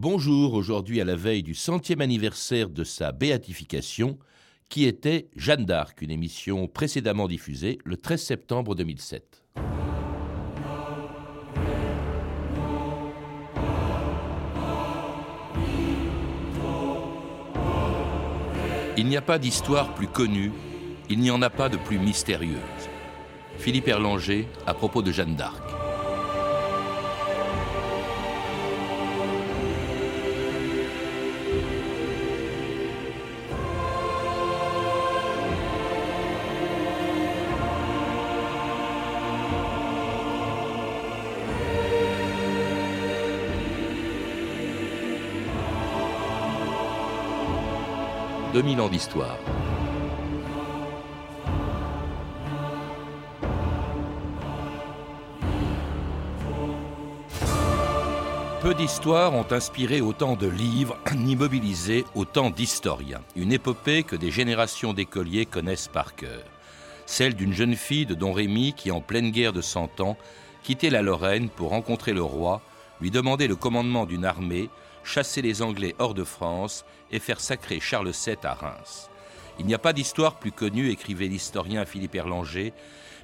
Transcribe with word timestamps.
Bonjour, 0.00 0.54
aujourd'hui 0.54 1.00
à 1.00 1.04
la 1.04 1.16
veille 1.16 1.42
du 1.42 1.56
centième 1.56 2.00
anniversaire 2.00 2.70
de 2.70 2.84
sa 2.84 3.10
béatification, 3.10 4.16
qui 4.68 4.84
était 4.84 5.28
Jeanne 5.34 5.64
d'Arc, 5.64 6.02
une 6.02 6.12
émission 6.12 6.68
précédemment 6.68 7.26
diffusée 7.26 7.80
le 7.84 7.96
13 7.96 8.22
septembre 8.22 8.76
2007. 8.76 9.42
Il 18.96 19.06
n'y 19.08 19.16
a 19.16 19.20
pas 19.20 19.40
d'histoire 19.40 19.96
plus 19.96 20.06
connue, 20.06 20.52
il 21.10 21.18
n'y 21.18 21.32
en 21.32 21.42
a 21.42 21.50
pas 21.50 21.68
de 21.68 21.76
plus 21.76 21.98
mystérieuse. 21.98 22.54
Philippe 23.58 23.88
Erlanger 23.88 24.46
à 24.64 24.74
propos 24.74 25.02
de 25.02 25.10
Jeanne 25.10 25.34
d'Arc. 25.34 25.77
2000 48.58 48.80
ans 48.80 48.88
d'histoire. 48.88 49.38
Peu 58.60 58.74
d'histoires 58.74 59.34
ont 59.34 59.46
inspiré 59.52 60.00
autant 60.00 60.34
de 60.34 60.48
livres, 60.48 60.98
ni 61.14 61.36
mobilisé 61.36 62.04
autant 62.16 62.50
d'historiens. 62.50 63.20
Une 63.36 63.52
épopée 63.52 64.02
que 64.02 64.16
des 64.16 64.32
générations 64.32 64.92
d'écoliers 64.92 65.46
connaissent 65.46 65.86
par 65.86 66.16
cœur. 66.16 66.42
Celle 67.06 67.34
d'une 67.34 67.52
jeune 67.52 67.76
fille 67.76 68.06
de 68.06 68.14
Don 68.14 68.32
Rémy 68.32 68.72
qui, 68.72 68.90
en 68.90 69.00
pleine 69.00 69.30
guerre 69.30 69.52
de 69.52 69.62
Cent 69.62 70.00
Ans, 70.00 70.16
quittait 70.64 70.90
la 70.90 71.02
Lorraine 71.02 71.48
pour 71.48 71.70
rencontrer 71.70 72.12
le 72.12 72.22
roi, 72.22 72.60
lui 73.00 73.12
demander 73.12 73.46
le 73.46 73.54
commandement 73.54 74.04
d'une 74.04 74.24
armée, 74.24 74.68
chasser 75.08 75.40
les 75.40 75.62
Anglais 75.62 75.94
hors 75.98 76.12
de 76.12 76.22
France 76.22 76.84
et 77.10 77.18
faire 77.18 77.40
sacrer 77.40 77.80
Charles 77.80 78.12
VII 78.12 78.36
à 78.42 78.52
Reims. 78.52 79.08
Il 79.58 79.64
n'y 79.66 79.74
a 79.74 79.78
pas 79.78 79.94
d'histoire 79.94 80.38
plus 80.38 80.52
connue, 80.52 80.90
écrivait 80.90 81.28
l'historien 81.28 81.86
Philippe 81.86 82.14
Erlanger, 82.14 82.74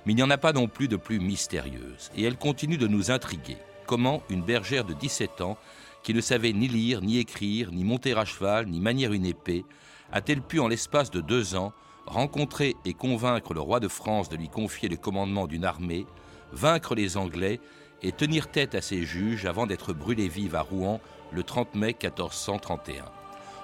mais 0.04 0.12
il 0.12 0.16
n'y 0.16 0.22
en 0.22 0.30
a 0.30 0.38
pas 0.38 0.54
non 0.54 0.66
plus 0.66 0.88
de 0.88 0.96
plus 0.96 1.20
mystérieuse. 1.20 2.10
Et 2.16 2.24
elle 2.24 2.38
continue 2.38 2.78
de 2.78 2.88
nous 2.88 3.10
intriguer. 3.10 3.58
Comment 3.86 4.22
une 4.30 4.42
bergère 4.42 4.84
de 4.84 4.94
17 4.94 5.42
ans, 5.42 5.58
qui 6.02 6.14
ne 6.14 6.22
savait 6.22 6.52
ni 6.52 6.68
lire, 6.68 7.02
ni 7.02 7.18
écrire, 7.18 7.70
ni 7.70 7.84
monter 7.84 8.14
à 8.14 8.24
cheval, 8.24 8.66
ni 8.66 8.80
manier 8.80 9.06
une 9.06 9.26
épée, 9.26 9.66
a-t-elle 10.10 10.42
pu, 10.42 10.60
en 10.60 10.68
l'espace 10.68 11.10
de 11.10 11.20
deux 11.20 11.54
ans, 11.54 11.72
rencontrer 12.06 12.76
et 12.86 12.94
convaincre 12.94 13.52
le 13.52 13.60
roi 13.60 13.78
de 13.78 13.88
France 13.88 14.30
de 14.30 14.36
lui 14.36 14.48
confier 14.48 14.88
le 14.88 14.96
commandement 14.96 15.46
d'une 15.46 15.64
armée, 15.64 16.06
vaincre 16.52 16.94
les 16.94 17.16
Anglais 17.18 17.60
et 18.02 18.12
tenir 18.12 18.50
tête 18.50 18.74
à 18.74 18.82
ses 18.82 19.02
juges 19.02 19.46
avant 19.46 19.66
d'être 19.66 19.92
brûlée 19.92 20.28
vive 20.28 20.54
à 20.54 20.60
Rouen 20.60 21.00
le 21.34 21.42
30 21.42 21.74
mai 21.74 21.96
1431 22.00 23.04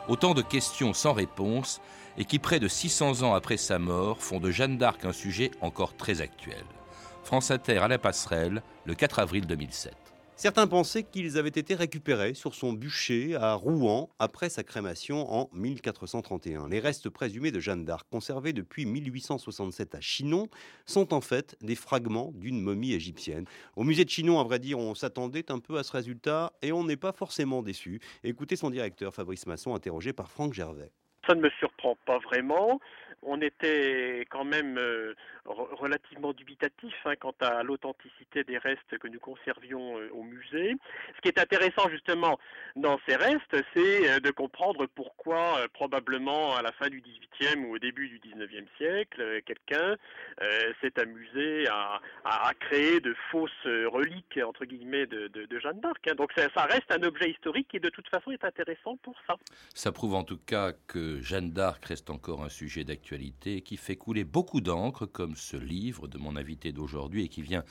Autant 0.09 0.35
de 0.35 0.43
questions 0.43 0.93
sans 0.93 1.13
réponse 1.13 1.81
et 2.19 2.25
qui, 2.25 2.39
près 2.39 2.59
de 2.59 2.69
600 2.69 3.23
ans 3.23 3.35
après 3.35 3.57
sa 3.57 3.79
mort, 3.79 4.21
font 4.21 4.41
de 4.41 4.51
Jeanne 4.51 4.77
d'Arc 4.77 5.05
un 5.05 5.13
sujet 5.13 5.53
encore 5.61 5.97
très 5.97 6.21
actuel. 6.21 6.65
France 7.23 7.51
Inter 7.51 7.79
à 7.79 7.89
la 7.89 7.99
passerelle, 7.99 8.63
le 8.85 8.95
4 8.95 9.21
avril 9.21 9.47
2007. 9.47 9.95
Certains 10.41 10.67
pensaient 10.67 11.03
qu'ils 11.03 11.37
avaient 11.37 11.51
été 11.51 11.75
récupérés 11.75 12.33
sur 12.33 12.55
son 12.55 12.73
bûcher 12.73 13.37
à 13.37 13.53
Rouen 13.53 14.09
après 14.19 14.49
sa 14.49 14.63
crémation 14.63 15.31
en 15.31 15.51
1431. 15.53 16.71
Les 16.71 16.81
restes 16.81 17.11
présumés 17.11 17.51
de 17.51 17.61
Jeanne 17.61 17.85
d'Arc, 17.85 18.09
conservés 18.11 18.55
depuis 18.55 18.87
1867 18.87 19.95
à 19.97 20.01
Chinon, 20.01 20.49
sont 20.87 21.13
en 21.13 21.21
fait 21.21 21.59
des 21.61 21.75
fragments 21.75 22.33
d'une 22.35 22.59
momie 22.59 22.95
égyptienne. 22.95 23.45
Au 23.77 23.85
musée 23.85 24.07
de 24.07 24.09
Chinon, 24.09 24.41
à 24.41 24.45
vrai 24.45 24.59
dire, 24.61 24.79
on 24.79 24.95
s'attendait 24.95 25.53
un 25.53 25.59
peu 25.59 25.77
à 25.77 25.83
ce 25.83 25.93
résultat 25.93 26.55
et 26.63 26.73
on 26.73 26.85
n'est 26.85 26.97
pas 26.97 27.13
forcément 27.13 27.61
déçu. 27.61 28.01
Écoutez 28.25 28.57
son 28.57 28.71
directeur, 28.71 29.13
Fabrice 29.13 29.47
Masson, 29.47 29.75
interrogé 29.75 30.15
par 30.15 30.31
Franck 30.31 30.55
Gervais. 30.55 30.91
Ça 31.27 31.35
ne 31.35 31.43
me 31.43 31.51
surprend 31.59 31.99
pas 32.07 32.19
vraiment 32.19 32.81
on 33.23 33.41
était 33.41 34.27
quand 34.31 34.45
même 34.45 34.79
euh, 34.79 35.15
relativement 35.45 36.33
dubitatif 36.33 36.95
hein, 37.05 37.15
quant 37.21 37.35
à 37.41 37.63
l'authenticité 37.63 38.45
des 38.45 38.59
restes 38.59 38.99
que 38.99 39.09
nous 39.09 39.21
conservions 39.21 39.99
euh, 39.99 40.09
au 40.13 40.23
musée. 40.23 40.77
Ce 41.17 41.21
qui 41.21 41.29
est 41.29 41.39
intéressant 41.39 41.89
justement 41.91 42.39
dans 42.77 42.99
ces 43.07 43.17
restes, 43.17 43.57
c'est 43.75 44.11
euh, 44.11 44.21
de 44.21 44.31
comprendre 44.31 44.87
pourquoi 44.87 45.67
probablement 45.75 46.57
à 46.57 46.63
la 46.63 46.73
fin 46.73 46.89
du 46.89 47.01
XVIIIe 47.01 47.67
ou 47.67 47.75
au 47.75 47.79
début 47.79 48.09
du 48.09 48.19
XIXe 48.19 48.69
siècle, 48.77 49.43
quelqu'un 49.45 49.97
s'est 50.81 50.99
amusé 50.99 51.67
à, 51.69 52.01
créer 52.61 53.01
de 53.01 53.15
fausses 53.31 53.51
reliques 53.65 54.39
entre 54.45 54.65
guillemets 54.65 55.07
de, 55.07 55.31
Jeanne 55.59 55.81
d'Arc. 55.81 56.07
Hein. 56.09 56.15
Donc 56.17 56.33
ça, 56.35 56.49
ça 56.55 56.65
reste 56.65 56.91
un 56.91 57.03
objet 57.03 57.31
historique 57.31 57.69
qui 57.69 57.81
de 57.81 57.89
toute 57.89 58.09
façon 58.09 58.31
est 58.31 58.45
intéressant 58.45 58.97
pour 58.99 59.15
ça. 59.27 59.37
Ça 59.75 59.93
prouve 59.93 60.15
en 60.15 60.25
tout 60.25 60.39
cas 60.39 60.73
que 60.87 61.21
Jeanne 61.21 61.51
d'Arc 61.51 61.85
reste 61.85 62.11
encore 62.11 62.43
un 62.43 62.49
sujet 62.49 62.85
d'actualité 62.85 63.10
qui 63.19 63.77
fait 63.77 63.97
couler 63.97 64.25
beaucoup 64.25 64.61
d'encre, 64.61 65.07
comme 65.07 65.35
ce 65.35 65.57
livre 65.57 66.07
de 66.07 66.19
mon 66.19 66.37
invité 66.37 66.71
d'aujourd'hui 66.73 67.25
et 67.25 67.29
qui 67.29 67.43
vient 67.43 67.65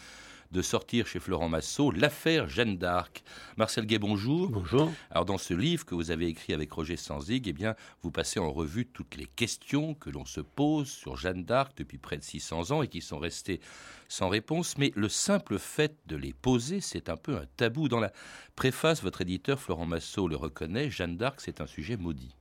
de 0.51 0.61
sortir 0.61 1.05
chez 1.05 1.19
Florent 1.19 1.47
Massot, 1.47 1.91
L'affaire 1.91 2.49
Jeanne 2.49 2.77
d'Arc. 2.77 3.23
Marcel 3.55 3.85
Gay, 3.85 3.99
bonjour. 3.99 4.49
Bonjour. 4.49 4.91
Alors, 5.11 5.25
dans 5.25 5.37
ce 5.37 5.53
livre 5.53 5.85
que 5.85 5.93
vous 5.95 6.11
avez 6.11 6.27
écrit 6.27 6.53
avec 6.53 6.71
Roger 6.71 6.97
Sanzig, 6.97 7.47
eh 7.47 7.53
bien, 7.53 7.75
vous 8.01 8.11
passez 8.11 8.39
en 8.39 8.51
revue 8.51 8.87
toutes 8.87 9.15
les 9.15 9.27
questions 9.27 9.93
que 9.93 10.09
l'on 10.09 10.25
se 10.25 10.41
pose 10.41 10.89
sur 10.89 11.15
Jeanne 11.15 11.45
d'Arc 11.45 11.77
depuis 11.77 11.99
près 11.99 12.17
de 12.17 12.23
600 12.23 12.71
ans 12.71 12.81
et 12.81 12.87
qui 12.87 13.01
sont 13.01 13.19
restées 13.19 13.61
sans 14.07 14.27
réponse. 14.27 14.77
Mais 14.77 14.91
le 14.95 15.07
simple 15.07 15.59
fait 15.59 15.95
de 16.07 16.15
les 16.15 16.33
poser, 16.33 16.81
c'est 16.81 17.09
un 17.09 17.17
peu 17.17 17.37
un 17.37 17.45
tabou. 17.55 17.87
Dans 17.87 17.99
la 17.99 18.11
préface, 18.55 19.03
votre 19.03 19.21
éditeur 19.21 19.59
Florent 19.59 19.85
Massot 19.85 20.27
le 20.27 20.35
reconnaît, 20.35 20.89
Jeanne 20.89 21.15
d'Arc, 21.15 21.41
c'est 21.41 21.61
un 21.61 21.67
sujet 21.67 21.95
maudit. 21.95 22.35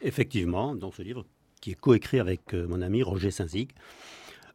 Effectivement, 0.00 0.74
dans 0.74 0.92
ce 0.92 1.02
livre, 1.02 1.24
qui 1.60 1.70
est 1.72 1.80
coécrit 1.80 2.20
avec 2.20 2.54
euh, 2.54 2.66
mon 2.66 2.82
ami 2.82 3.02
Roger 3.02 3.30
Saint-Zig. 3.30 3.70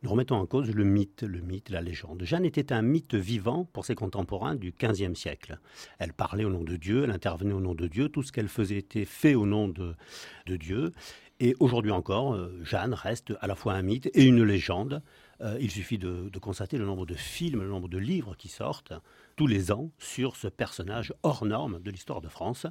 Nous 0.03 0.09
remettons 0.09 0.35
en 0.35 0.45
cause 0.45 0.69
le 0.69 0.83
mythe, 0.83 1.23
le 1.23 1.39
mythe, 1.39 1.69
la 1.69 1.81
légende. 1.81 2.23
Jeanne 2.25 2.43
était 2.43 2.73
un 2.73 2.81
mythe 2.81 3.15
vivant 3.15 3.63
pour 3.71 3.85
ses 3.85 3.95
contemporains 3.95 4.55
du 4.55 4.73
XVe 4.77 5.15
siècle. 5.15 5.59
Elle 5.97 6.11
parlait 6.11 6.43
au 6.43 6.49
nom 6.49 6.63
de 6.63 6.75
Dieu, 6.75 7.05
elle 7.05 7.11
intervenait 7.11 7.53
au 7.53 7.61
nom 7.61 7.73
de 7.73 7.87
Dieu, 7.87 8.09
tout 8.09 8.21
ce 8.21 8.33
qu'elle 8.33 8.49
faisait 8.49 8.75
était 8.75 9.05
fait 9.05 9.33
au 9.33 9.45
nom 9.45 9.69
de, 9.69 9.95
Dieu. 10.45 10.91
Et 11.39 11.55
aujourd'hui 11.61 11.91
encore, 11.91 12.33
euh, 12.33 12.59
Jeanne 12.63 12.93
reste 12.93 13.33
à 13.39 13.47
la 13.47 13.55
fois 13.55 13.75
un 13.75 13.81
mythe 13.81 14.09
et 14.13 14.25
une 14.25 14.43
légende. 14.43 15.01
Euh, 15.39 15.57
il 15.61 15.71
suffit 15.71 15.97
de, 15.97 16.29
de, 16.29 16.39
constater 16.39 16.77
le 16.77 16.85
nombre 16.85 17.05
de 17.05 17.15
films, 17.15 17.61
le 17.61 17.69
nombre 17.69 17.87
de 17.87 17.97
livres 17.97 18.35
qui 18.35 18.49
sortent 18.49 18.93
tous 19.37 19.47
les 19.47 19.71
ans 19.71 19.89
sur 19.99 20.35
ce 20.35 20.49
personnage 20.49 21.13
hors 21.23 21.45
norme 21.45 21.79
de 21.81 21.91
l'histoire 21.91 22.19
de 22.19 22.27
France. 22.27 22.67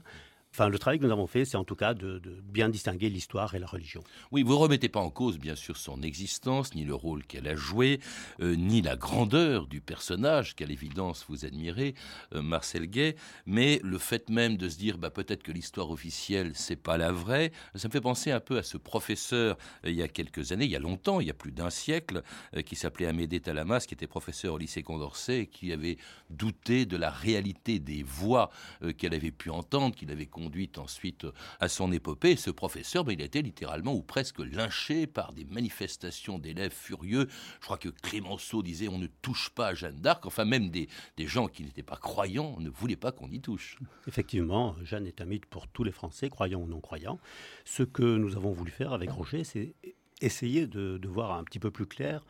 Enfin, 0.54 0.68
le 0.68 0.78
travail 0.78 0.98
que 0.98 1.06
nous 1.06 1.12
avons 1.12 1.26
fait, 1.26 1.46
c'est 1.46 1.56
en 1.56 1.64
tout 1.64 1.76
cas 1.76 1.94
de, 1.94 2.20
bien 2.44 2.68
distinguer 2.68 3.08
l'histoire 3.08 3.54
et 3.54 3.58
la 3.58 3.66
religion. 3.66 4.04
Oui, 4.32 4.42
vous 4.42 4.58
remettez 4.58 4.90
pas 4.90 5.00
en 5.00 5.08
cause, 5.08 5.38
bien 5.38 5.56
sûr, 5.56 5.78
son 5.78 6.02
existence, 6.02 6.74
ni 6.74 6.84
le 6.84 6.94
rôle 6.94 7.24
qu'elle 7.24 7.48
a 7.48 7.56
joué, 7.56 8.00
euh, 8.40 8.54
ni 8.54 8.82
la 8.82 8.96
grandeur 8.96 9.66
du 9.66 9.80
personnage 9.80 10.54
qu'à 10.54 10.66
l'évidence 10.66 11.24
vous 11.26 11.46
admirez, 11.46 11.94
euh, 12.34 12.42
Marcel 12.42 12.86
Gay, 12.86 13.16
mais 13.46 13.80
le 13.82 13.96
fait 13.96 14.28
même 14.28 14.58
de 14.58 14.68
se 14.68 14.76
dire, 14.76 14.98
bah, 14.98 15.08
peut-être 15.08 15.42
que 15.42 15.52
l'histoire 15.52 15.90
officielle, 15.90 16.52
c'est 16.54 16.76
pas 16.76 16.98
la 16.98 17.12
vraie, 17.12 17.50
ça 17.74 17.88
me 17.88 17.92
fait 17.92 18.02
penser 18.02 18.30
un 18.30 18.40
peu 18.40 18.58
à 18.58 18.62
ce 18.62 18.76
professeur, 18.76 19.56
euh, 19.86 19.90
il 19.90 19.96
y 19.96 20.02
a 20.02 20.08
quelques 20.08 20.52
années, 20.52 20.66
il 20.66 20.70
y 20.70 20.76
a 20.76 20.80
longtemps, 20.80 21.20
il 21.20 21.28
y 21.28 21.30
a 21.30 21.34
plus 21.34 21.52
d'un 21.52 21.70
siècle, 21.70 22.22
qui 22.66 22.76
s'appelait 22.76 23.06
Amédée 23.06 23.40
Talamas, 23.40 23.86
qui 23.86 23.94
était 23.94 24.06
professeur 24.06 24.54
au 24.54 24.58
lycée 24.58 24.82
Condorcet, 24.82 25.46
qui 25.46 25.72
avait 25.72 25.96
douté 26.28 26.84
de 26.84 26.98
la 26.98 27.10
réalité 27.10 27.78
des 27.78 28.02
voix 28.02 28.50
qu'elle 28.98 29.14
avait 29.14 29.30
pu 29.30 29.48
entendre, 29.48 29.94
qu'il 29.94 30.10
avait 30.10 30.26
conduite 30.42 30.78
ensuite 30.78 31.26
à 31.60 31.68
son 31.68 31.92
épopée. 31.92 32.36
ce 32.36 32.50
professeur, 32.50 33.04
ben, 33.04 33.12
il 33.12 33.22
a 33.22 33.24
été 33.24 33.42
littéralement 33.42 33.94
ou 33.94 34.02
presque 34.02 34.40
lynché 34.40 35.06
par 35.06 35.32
des 35.32 35.44
manifestations 35.44 36.38
d'élèves 36.38 36.72
furieux. 36.72 37.28
Je 37.60 37.64
crois 37.64 37.78
que 37.78 37.88
Clémenceau 37.88 38.62
disait 38.62 38.88
on 38.88 38.98
ne 38.98 39.06
touche 39.06 39.50
pas 39.50 39.68
à 39.68 39.74
Jeanne 39.74 40.00
d'Arc. 40.00 40.26
Enfin, 40.26 40.44
même 40.44 40.70
des, 40.70 40.88
des 41.16 41.26
gens 41.26 41.46
qui 41.46 41.62
n'étaient 41.62 41.82
pas 41.82 41.96
croyants 41.96 42.56
ne 42.58 42.70
voulaient 42.70 42.96
pas 42.96 43.12
qu'on 43.12 43.30
y 43.30 43.40
touche. 43.40 43.78
Effectivement, 44.08 44.74
Jeanne 44.82 45.06
est 45.06 45.20
un 45.20 45.26
mythe 45.26 45.46
pour 45.46 45.68
tous 45.68 45.84
les 45.84 45.92
Français, 45.92 46.28
croyants 46.28 46.60
ou 46.60 46.66
non 46.66 46.80
croyants. 46.80 47.20
Ce 47.64 47.82
que 47.82 48.16
nous 48.16 48.36
avons 48.36 48.52
voulu 48.52 48.70
faire 48.70 48.92
avec 48.92 49.10
Roger, 49.10 49.44
c'est 49.44 49.74
essayer 50.20 50.66
de, 50.66 51.00
voir 51.06 51.32
un 51.32 51.44
petit 51.44 51.58
peu 51.58 51.70
plus 51.70 51.86
clair 51.86 52.24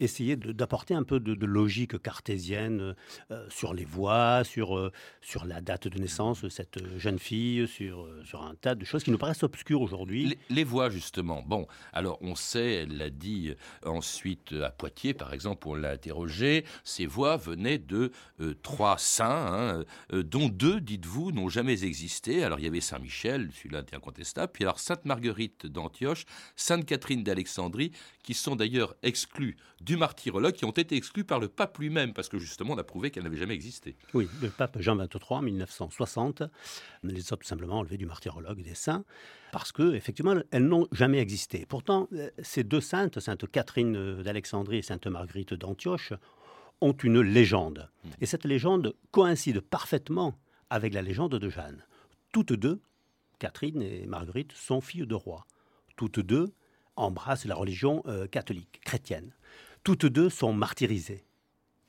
essayer 0.00 0.36
d'apporter 0.36 0.94
un 0.94 1.02
peu 1.02 1.20
de, 1.20 1.46
logique 1.46 2.00
cartésienne 2.02 2.94
euh, 3.30 3.46
sur 3.48 3.72
les 3.72 3.84
voix, 3.84 4.42
sur, 4.44 4.76
euh, 4.76 4.92
sur 5.20 5.44
la 5.44 5.60
date 5.60 5.88
de 5.88 5.98
naissance 5.98 6.42
de 6.42 6.48
cette 6.48 6.98
jeune 6.98 7.18
fille, 7.18 7.66
sur, 7.68 8.04
euh, 8.04 8.22
sur 8.24 8.42
un 8.42 8.54
tas 8.54 8.74
de 8.74 8.84
choses 8.84 9.04
qui 9.04 9.10
nous 9.10 9.18
paraissent 9.18 9.42
obscures 9.42 9.80
aujourd'hui. 9.80 10.36
Les, 10.50 10.64
voix, 10.64 10.90
justement. 10.90 11.42
Bon, 11.46 11.66
alors 11.92 12.18
on 12.20 12.34
sait, 12.34 12.82
elle 12.82 12.96
l'a 12.96 13.10
dit 13.10 13.54
ensuite 13.84 14.52
à 14.52 14.70
Poitiers, 14.70 15.14
par 15.14 15.32
exemple, 15.32 15.68
on 15.68 15.74
l'a 15.74 15.92
interrogé, 15.92 16.64
ces 16.82 17.06
voix 17.06 17.36
venaient 17.36 17.78
de 17.78 18.10
trois 18.62 18.98
saints, 18.98 19.84
hein, 20.10 20.20
dont 20.22 20.48
deux, 20.48 20.80
dites-vous, 20.80 21.32
n'ont 21.32 21.48
jamais 21.48 21.84
existé. 21.84 22.42
Alors 22.42 22.58
il 22.58 22.64
y 22.64 22.68
avait 22.68 22.80
Saint-Michel, 22.80 23.50
celui-là 23.52 23.80
est 23.80 23.94
incontestable, 23.94 24.52
puis 24.52 24.64
alors 24.64 24.80
Sainte-Marguerite 24.80 25.66
d'Antioche, 25.66 26.24
Sainte-Catherine 26.56 27.22
d'Alexandrie, 27.22 27.92
qui 28.22 28.34
sont 28.34 28.56
d'ailleurs 28.56 28.96
exclus 29.02 29.56
du 29.86 29.96
martyrologue, 29.96 30.52
qui 30.52 30.64
ont 30.64 30.72
été 30.72 30.96
exclus 30.96 31.24
par 31.24 31.38
le 31.38 31.48
pape 31.48 31.78
lui-même, 31.78 32.12
parce 32.12 32.28
que 32.28 32.38
justement 32.38 32.74
on 32.74 32.78
a 32.78 32.84
prouvé 32.84 33.10
qu'elle 33.10 33.22
n'avait 33.22 33.36
jamais 33.36 33.54
existé. 33.54 33.96
Oui, 34.14 34.28
le 34.42 34.50
pape 34.50 34.78
Jean 34.80 34.96
XXIII 34.96 35.20
en 35.30 35.42
1960 35.42 36.42
les 37.04 37.32
a 37.32 37.36
tout 37.36 37.46
simplement 37.46 37.78
enlevés 37.78 37.96
du 37.96 38.04
martyrologue 38.04 38.62
des 38.62 38.74
saints, 38.74 39.04
parce 39.52 39.70
que 39.70 39.94
effectivement 39.94 40.34
elles 40.50 40.66
n'ont 40.66 40.88
jamais 40.90 41.18
existé. 41.18 41.66
Pourtant, 41.66 42.08
euh, 42.12 42.28
ces 42.42 42.64
deux 42.64 42.80
saintes, 42.80 43.20
Sainte 43.20 43.48
Catherine 43.48 44.22
d'Alexandrie 44.22 44.78
et 44.78 44.82
Sainte 44.82 45.06
Marguerite 45.06 45.54
d'Antioche, 45.54 46.12
ont 46.80 46.92
une 46.92 47.20
légende. 47.20 47.88
Mmh. 48.04 48.08
Et 48.20 48.26
cette 48.26 48.44
légende 48.44 48.94
coïncide 49.12 49.60
parfaitement 49.60 50.38
avec 50.68 50.92
la 50.94 51.00
légende 51.00 51.36
de 51.36 51.48
Jeanne. 51.48 51.84
Toutes 52.32 52.52
deux, 52.52 52.80
Catherine 53.38 53.80
et 53.80 54.06
Marguerite, 54.06 54.52
sont 54.52 54.80
filles 54.80 55.06
de 55.06 55.14
rois. 55.14 55.46
Toutes 55.96 56.20
deux 56.20 56.52
embrassent 56.96 57.44
la 57.44 57.54
religion 57.54 58.02
euh, 58.06 58.26
catholique, 58.26 58.80
chrétienne. 58.84 59.32
Toutes 59.86 60.06
deux 60.06 60.30
sont 60.30 60.52
martyrisées, 60.52 61.24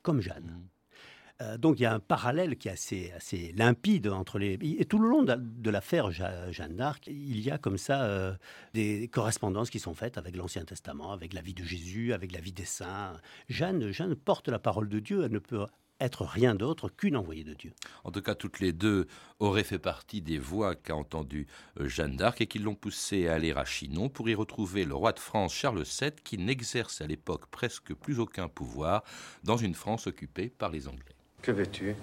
comme 0.03 0.21
Jeanne. 0.21 0.44
Mmh. 0.44 1.41
Euh, 1.41 1.57
donc 1.57 1.79
il 1.79 1.81
y 1.81 1.85
a 1.88 1.94
un 1.95 1.99
parallèle 1.99 2.55
qui 2.55 2.67
est 2.67 2.71
assez, 2.71 3.11
assez 3.13 3.51
limpide 3.53 4.07
entre 4.09 4.38
les... 4.38 4.59
Et 4.61 4.85
tout 4.85 4.99
le 4.99 5.09
long 5.09 5.23
de, 5.23 5.69
l'affaire 5.71 6.11
Jeanne 6.11 6.75
d'Arc, 6.75 7.07
il 7.07 7.39
y 7.39 7.49
a 7.49 7.57
comme 7.57 7.79
ça 7.79 8.03
euh, 8.03 8.35
des 8.75 9.07
correspondances 9.07 9.71
qui 9.71 9.79
sont 9.79 9.95
faites 9.95 10.19
avec 10.19 10.35
l'Ancien 10.35 10.63
Testament, 10.63 11.11
avec 11.11 11.33
la 11.33 11.41
vie 11.41 11.55
de 11.55 11.63
Jésus, 11.63 12.13
avec 12.13 12.33
la 12.33 12.39
vie 12.39 12.51
des 12.51 12.65
saints. 12.65 13.19
Jeanne, 13.49 13.89
Jeanne 13.89 14.13
porte 14.13 14.47
la 14.47 14.59
parole 14.59 14.89
de 14.89 15.00
Dieu, 15.00 15.23
elle 15.23 15.31
ne 15.31 15.39
peut 15.39 15.65
être 15.99 16.25
rien 16.25 16.55
d'autre 16.55 16.89
qu'une 16.89 17.17
envoyée 17.17 17.44
de 17.44 17.53
Dieu. 17.53 17.73
En 18.03 18.11
tout 18.11 18.21
cas, 18.21 18.35
toutes 18.35 18.59
les 18.59 18.71
deux 18.71 19.07
auraient 19.39 19.63
fait 19.63 19.79
partie 19.79 20.21
des 20.21 20.38
voix 20.38 20.75
qu'a 20.75 20.95
entendu 20.95 21.47
euh, 21.79 21.88
Jeanne 21.88 22.15
d'Arc 22.15 22.41
et 22.41 22.47
qui 22.47 22.59
l'ont 22.59 22.75
poussée 22.75 23.27
à 23.27 23.33
aller 23.33 23.51
à 23.53 23.65
Chinon 23.65 24.09
pour 24.09 24.29
y 24.29 24.35
retrouver 24.35 24.85
le 24.85 24.95
roi 24.95 25.11
de 25.11 25.19
France 25.19 25.53
Charles 25.53 25.83
VII 25.83 26.11
qui 26.23 26.38
n'exerce 26.38 27.01
à 27.01 27.07
l'époque 27.07 27.47
presque 27.47 27.94
plus 27.94 28.19
aucun 28.19 28.47
pouvoir 28.47 29.03
dans 29.44 29.57
une 29.57 29.73
France 29.73 30.07
occupée 30.07 30.49
par 30.49 30.69
les 30.69 30.88
Anglais. 30.88 31.15
Que 31.41 31.51
veux-tu? 31.51 31.95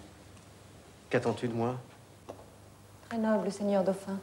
Qu'attends-tu 1.11 1.49
de 1.49 1.55
moi? 1.55 1.81
Très 3.09 3.19
noble 3.19 3.51
Seigneur 3.53 3.85
Dauphin. 3.85 4.19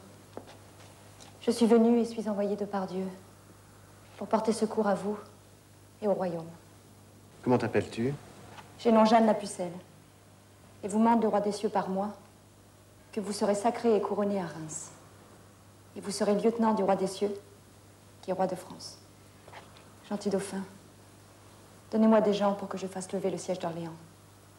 Je 1.40 1.50
suis 1.50 1.66
venu 1.66 1.98
et 1.98 2.04
suis 2.04 2.28
envoyé 2.28 2.56
de 2.56 2.64
par 2.64 2.86
Dieu 2.86 3.04
pour 4.16 4.28
porter 4.28 4.52
secours 4.52 4.86
à 4.86 4.94
vous 4.94 5.18
et 6.00 6.06
au 6.06 6.14
royaume. 6.14 6.48
Comment 7.42 7.58
t'appelles-tu? 7.58 8.12
Nom 8.90 9.04
Jeanne 9.04 9.26
la 9.26 9.34
Pucelle. 9.34 9.72
Et 10.82 10.88
vous 10.88 10.98
mande 10.98 11.22
le 11.22 11.28
roi 11.28 11.40
des 11.40 11.52
cieux 11.52 11.68
par 11.68 11.88
moi 11.88 12.08
que 13.12 13.20
vous 13.20 13.32
serez 13.32 13.54
sacré 13.54 13.94
et 13.94 14.00
couronné 14.00 14.40
à 14.40 14.46
Reims. 14.46 14.90
Et 15.94 16.00
vous 16.00 16.10
serez 16.10 16.34
lieutenant 16.34 16.74
du 16.74 16.82
roi 16.82 16.96
des 16.96 17.06
cieux, 17.06 17.32
qui 18.22 18.30
est 18.30 18.34
roi 18.34 18.46
de 18.46 18.56
France. 18.56 18.98
Gentil 20.08 20.30
dauphin, 20.30 20.62
donnez-moi 21.90 22.20
des 22.22 22.32
gens 22.32 22.54
pour 22.54 22.68
que 22.68 22.78
je 22.78 22.86
fasse 22.86 23.12
lever 23.12 23.30
le 23.30 23.38
siège 23.38 23.58
d'Orléans 23.58 23.94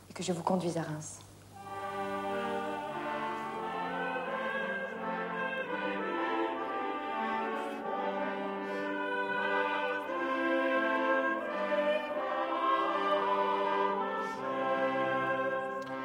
et 0.09 0.13
que 0.13 0.23
je 0.23 0.31
vous 0.31 0.43
conduise 0.43 0.77
à 0.77 0.83
Reims. 0.83 1.19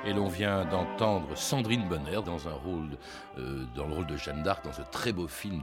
Et 0.08 0.14
l'on 0.14 0.28
vient 0.28 0.64
d'entendre 0.64 1.36
Sandrine 1.36 1.86
Bonner 1.86 2.16
euh, 2.16 3.64
dans 3.74 3.86
le 3.86 3.94
rôle 3.94 4.06
de 4.06 4.16
Jeanne 4.16 4.42
d'Arc, 4.42 4.64
dans 4.64 4.72
ce 4.72 4.80
très 4.90 5.12
beau 5.12 5.28
film 5.28 5.60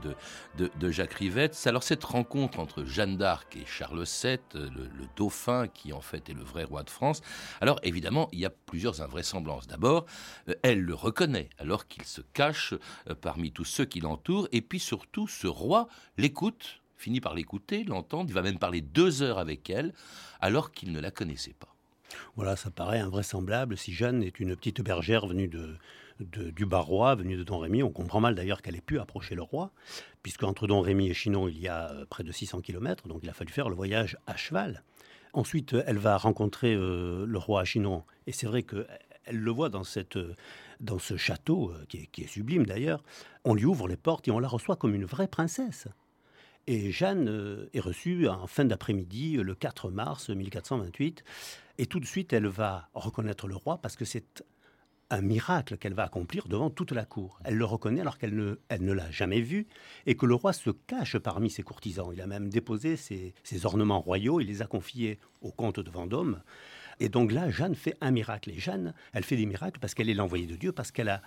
de, 0.56 0.90
Jacques 0.92 1.14
Rivette. 1.14 1.60
Alors 1.66 1.82
cette 1.82 2.04
rencontre 2.04 2.60
entre 2.60 2.84
Jeanne 2.84 3.16
d'Arc 3.16 3.56
et 3.56 3.66
Charles 3.66 4.04
VII, 4.04 4.38
le, 4.54 4.68
le, 4.68 5.08
dauphin 5.16 5.66
qui 5.66 5.92
en 5.92 6.00
fait 6.00 6.30
est 6.30 6.32
le 6.32 6.44
vrai 6.44 6.62
roi 6.62 6.84
de 6.84 6.90
France. 6.90 7.22
Alors 7.60 7.80
évidemment, 7.82 8.28
il 8.30 8.38
y 8.38 8.46
a 8.46 8.50
plusieurs 8.50 9.02
invraisemblances. 9.02 9.66
D'abord, 9.66 10.06
euh, 10.48 10.54
elle 10.62 10.80
le 10.80 10.94
reconnaît 10.94 11.50
alors 11.58 11.88
qu'il 11.88 12.04
se 12.04 12.20
cache 12.20 12.72
euh, 13.10 13.16
parmi 13.20 13.50
tous 13.50 13.64
ceux 13.64 13.84
qui 13.84 13.98
l'entourent. 13.98 14.46
Et 14.52 14.60
puis 14.60 14.78
surtout, 14.78 15.26
ce 15.26 15.48
roi 15.48 15.88
l'écoute, 16.18 16.82
finit 16.96 17.20
par 17.20 17.34
l'écouter, 17.34 17.82
l'entendre. 17.82 18.30
Il 18.30 18.34
va 18.34 18.42
même 18.42 18.60
parler 18.60 18.80
deux 18.80 19.22
heures 19.22 19.38
avec 19.38 19.68
elle 19.70 19.92
alors 20.40 20.70
qu'il 20.70 20.92
ne 20.92 21.00
la 21.00 21.10
connaissait 21.10 21.56
pas. 21.58 21.75
Voilà, 22.36 22.56
ça 22.56 22.70
paraît 22.70 22.98
invraisemblable. 22.98 23.76
Si 23.76 23.92
Jeanne 23.92 24.22
est 24.22 24.40
une 24.40 24.56
petite 24.56 24.80
bergère 24.80 25.26
venue 25.26 25.48
de, 25.48 25.78
du 26.20 26.66
Barrois, 26.66 27.14
venue 27.14 27.36
de 27.36 27.44
Don 27.44 27.58
Rémy, 27.58 27.82
on 27.82 27.90
comprend 27.90 28.20
mal 28.20 28.34
d'ailleurs 28.34 28.62
qu'elle 28.62 28.76
ait 28.76 28.80
pu 28.80 28.98
approcher 28.98 29.34
le 29.34 29.42
roi, 29.42 29.70
puisque 30.22 30.42
entre 30.42 30.66
Don 30.66 30.80
Rémy 30.80 31.08
et 31.08 31.14
Chinon, 31.14 31.48
il 31.48 31.58
y 31.58 31.68
a 31.68 31.90
euh, 31.90 32.04
près 32.08 32.24
de 32.24 32.32
600 32.32 32.60
km, 32.60 33.08
donc 33.08 33.20
il 33.22 33.28
a 33.28 33.32
fallu 33.32 33.52
faire 33.52 33.68
le 33.68 33.74
voyage 33.74 34.16
à 34.26 34.36
cheval. 34.36 34.82
Ensuite, 35.32 35.76
elle 35.86 35.98
va 35.98 36.16
rencontrer 36.16 36.74
euh, 36.74 37.26
le 37.26 37.38
roi 37.38 37.60
à 37.60 37.64
Chinon, 37.64 38.04
et 38.26 38.32
c'est 38.32 38.46
vrai 38.46 38.62
qu'elle 38.62 38.86
le 39.30 39.50
voit 39.50 39.68
dans, 39.68 39.84
cette, 39.84 40.18
dans 40.80 40.98
ce 40.98 41.16
château, 41.16 41.70
euh, 41.70 41.84
qui 41.86 42.22
est 42.22 42.26
sublime 42.26 42.64
d'ailleurs. 42.64 43.02
On 43.44 43.54
lui 43.54 43.66
ouvre 43.66 43.88
les 43.88 43.96
portes 43.96 44.26
et 44.28 44.30
on 44.30 44.38
la 44.38 44.48
reçoit 44.48 44.76
comme 44.76 44.94
une 44.94 45.04
vraie 45.04 45.28
princesse. 45.28 45.88
Et 46.66 46.90
Jeanne 46.90 47.68
est 47.72 47.80
reçue 47.80 48.28
en 48.28 48.46
fin 48.46 48.64
d'après-midi, 48.64 49.36
le 49.36 49.54
4 49.54 49.90
mars 49.90 50.30
1428. 50.30 51.22
Et 51.78 51.86
tout 51.86 52.00
de 52.00 52.06
suite, 52.06 52.32
elle 52.32 52.46
va 52.46 52.88
reconnaître 52.94 53.46
le 53.46 53.56
roi 53.56 53.78
parce 53.78 53.96
que 53.96 54.04
c'est 54.04 54.44
un 55.10 55.20
miracle 55.20 55.76
qu'elle 55.76 55.94
va 55.94 56.04
accomplir 56.04 56.48
devant 56.48 56.70
toute 56.70 56.92
la 56.92 57.04
cour. 57.04 57.38
Elle 57.44 57.56
le 57.56 57.64
reconnaît 57.64 58.00
alors 58.00 58.18
qu'elle 58.18 58.34
ne, 58.34 58.56
elle 58.68 58.84
ne 58.84 58.92
l'a 58.92 59.10
jamais 59.10 59.40
vu 59.40 59.68
et 60.06 60.16
que 60.16 60.26
le 60.26 60.34
roi 60.34 60.52
se 60.52 60.70
cache 60.70 61.16
parmi 61.18 61.50
ses 61.50 61.62
courtisans. 61.62 62.10
Il 62.12 62.20
a 62.20 62.26
même 62.26 62.48
déposé 62.48 62.96
ses, 62.96 63.34
ornements 63.64 64.00
royaux, 64.00 64.40
il 64.40 64.48
les 64.48 64.62
a 64.62 64.66
confiés 64.66 65.20
au 65.42 65.52
comte 65.52 65.80
de 65.80 65.90
Vendôme. 65.90 66.42
Et 66.98 67.08
donc 67.08 67.30
là, 67.30 67.50
Jeanne 67.50 67.74
fait 67.74 67.96
un 68.00 68.10
miracle. 68.10 68.50
Et 68.50 68.58
Jeanne, 68.58 68.94
elle 69.12 69.24
fait 69.24 69.36
des 69.36 69.46
miracles 69.46 69.78
parce 69.80 69.94
qu'elle 69.94 70.10
est 70.10 70.14
l'envoyée 70.14 70.46
de 70.46 70.56
Dieu, 70.56 70.72
parce 70.72 70.90
qu'elle 70.90 71.10
a, 71.10 71.22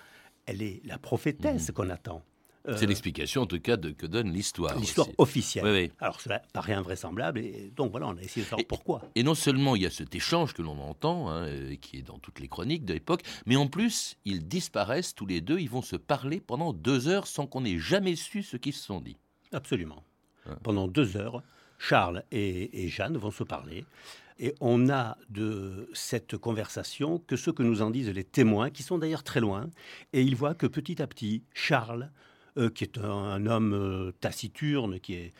elle 0.45 0.61
est 0.61 0.81
la 0.85 0.97
prophétesse 0.97 1.69
mmh. 1.69 1.73
qu'on 1.73 1.89
attend. 1.89 2.23
C'est 2.65 2.83
euh, 2.83 2.87
l'explication 2.87 3.43
en 3.43 3.45
tout 3.45 3.59
cas 3.59 3.77
de, 3.77 3.91
que 3.91 4.05
donne 4.05 4.33
l'histoire. 4.33 4.77
L'histoire 4.77 5.07
officielle. 5.17 5.91
Alors 5.99 6.19
cela 6.19 6.41
paraît 6.53 6.73
invraisemblable 6.73 7.39
et 7.39 7.71
donc 7.75 7.91
voilà, 7.91 8.07
on 8.07 8.17
a 8.17 8.21
essayé 8.21 8.43
de 8.43 8.49
savoir 8.49 8.67
pourquoi. 8.67 9.01
Et 9.15 9.23
non 9.23 9.35
seulement 9.35 9.75
il 9.75 9.83
y 9.83 9.85
a 9.85 9.89
cet 9.89 10.13
échange 10.13 10.53
que 10.53 10.61
l'on 10.61 10.79
entend, 10.79 11.29
hein, 11.29 11.45
euh, 11.45 11.75
qui 11.75 11.97
est 11.97 12.01
dans 12.01 12.19
toutes 12.19 12.39
les 12.39 12.47
chroniques 12.47 12.85
de 12.85 12.93
l'époque, 12.93 13.23
mais 13.45 13.55
en 13.55 13.67
plus 13.67 14.17
ils 14.25 14.47
disparaissent 14.47 15.15
tous 15.15 15.25
les 15.25 15.41
deux, 15.41 15.59
ils 15.59 15.69
vont 15.69 15.81
se 15.81 15.95
parler 15.95 16.41
pendant 16.41 16.73
deux 16.73 17.07
heures 17.07 17.27
sans 17.27 17.47
qu'on 17.47 17.63
ait 17.63 17.79
jamais 17.79 18.15
su 18.15 18.43
ce 18.43 18.57
qu'ils 18.57 18.73
se 18.73 18.85
sont 18.85 18.99
dit. 18.99 19.17
Absolument. 19.51 20.03
Hein. 20.45 20.57
Pendant 20.61 20.87
deux 20.87 21.17
heures, 21.17 21.41
Charles 21.77 22.23
et, 22.31 22.85
et 22.85 22.89
Jeanne 22.89 23.17
vont 23.17 23.31
se 23.31 23.43
parler. 23.43 23.85
Et 24.41 24.55
on 24.61 24.89
a 24.89 25.17
de 25.29 25.89
cette 25.93 26.37
conversation 26.37 27.19
que 27.19 27.35
ce 27.35 27.51
que 27.51 27.61
nous 27.61 27.81
en 27.81 27.89
disent 27.89 28.09
les 28.09 28.23
témoins, 28.23 28.69
qui 28.69 28.83
sont 28.83 28.97
d'ailleurs 28.97 29.23
très 29.23 29.41
loin, 29.41 29.69
et 30.13 30.21
ils 30.21 30.35
voient 30.35 30.55
que 30.55 30.65
petit 30.65 31.01
à 31.01 31.07
petit, 31.07 31.43
Charles 31.53 32.09
euh, 32.57 32.69
qui 32.69 32.83
est 32.83 32.97
un, 32.97 33.45
homme 33.45 33.73
euh, 33.73 34.11
taciturne, 34.19 34.99
qui 34.99 35.31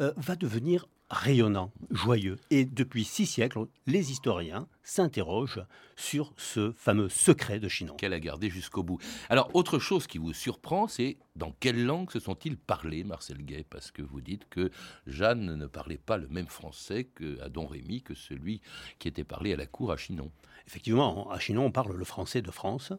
euh, 0.00 0.12
va 0.16 0.36
devenir 0.36 0.86
rayonnant, 1.08 1.72
joyeux. 1.90 2.36
Et 2.50 2.64
depuis 2.64 3.04
six 3.04 3.26
siècles, 3.26 3.66
les 3.86 4.10
historiens 4.10 4.66
s'interrogent 4.82 5.64
sur 5.94 6.32
ce 6.36 6.72
fameux 6.72 7.08
secret 7.08 7.60
de 7.60 7.68
Chinon. 7.68 7.94
Qu'elle 7.94 8.12
a 8.12 8.20
gardé 8.20 8.50
jusqu'au 8.50 8.82
bout. 8.82 8.98
Alors, 9.28 9.54
autre 9.54 9.78
chose 9.78 10.08
qui 10.08 10.18
vous 10.18 10.32
surprend, 10.32 10.88
c'est 10.88 11.16
dans 11.36 11.52
quelle 11.60 11.84
langue 11.84 12.10
se 12.10 12.18
sont-ils 12.18 12.56
parlés, 12.56 13.04
Marcel 13.04 13.44
Gay? 13.44 13.64
Parce 13.70 13.92
que 13.92 14.02
vous 14.02 14.20
dites 14.20 14.48
que 14.48 14.70
Jeanne 15.06 15.54
ne 15.54 15.66
parlait 15.66 15.96
pas 15.96 16.16
le 16.16 16.28
même 16.28 16.48
français 16.48 17.08
à 17.40 17.48
Don 17.48 17.66
Rémy 17.66 18.02
que 18.02 18.14
celui 18.14 18.60
qui 18.98 19.06
était 19.06 19.24
parlé 19.24 19.52
à 19.52 19.56
la 19.56 19.66
cour 19.66 19.92
à 19.92 19.96
Chinon. 19.96 20.32
Effectivement, 20.66 21.30
à 21.30 21.38
Chinon, 21.38 21.66
on 21.66 21.70
parle 21.70 21.96
le 21.96 22.04
français 22.04 22.42
de 22.42 22.50
France. 22.50 22.92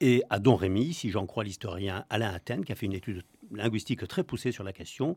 Et 0.00 0.22
à 0.30 0.38
Don 0.38 0.56
Rémy, 0.56 0.94
si 0.94 1.10
j'en 1.10 1.26
crois 1.26 1.44
l'historien 1.44 2.04
Alain 2.08 2.32
Athènes, 2.32 2.64
qui 2.64 2.72
a 2.72 2.74
fait 2.74 2.86
une 2.86 2.94
étude 2.94 3.24
linguistique 3.52 4.06
très 4.08 4.24
poussée 4.24 4.52
sur 4.52 4.64
la 4.64 4.72
question, 4.72 5.16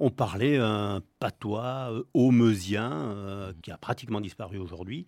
on 0.00 0.10
parlait 0.10 0.56
un 0.56 1.00
patois 1.20 1.92
euh, 1.92 2.02
homeusien 2.14 2.90
euh, 2.92 3.52
qui 3.62 3.70
a 3.70 3.76
pratiquement 3.76 4.20
disparu 4.20 4.58
aujourd'hui, 4.58 5.06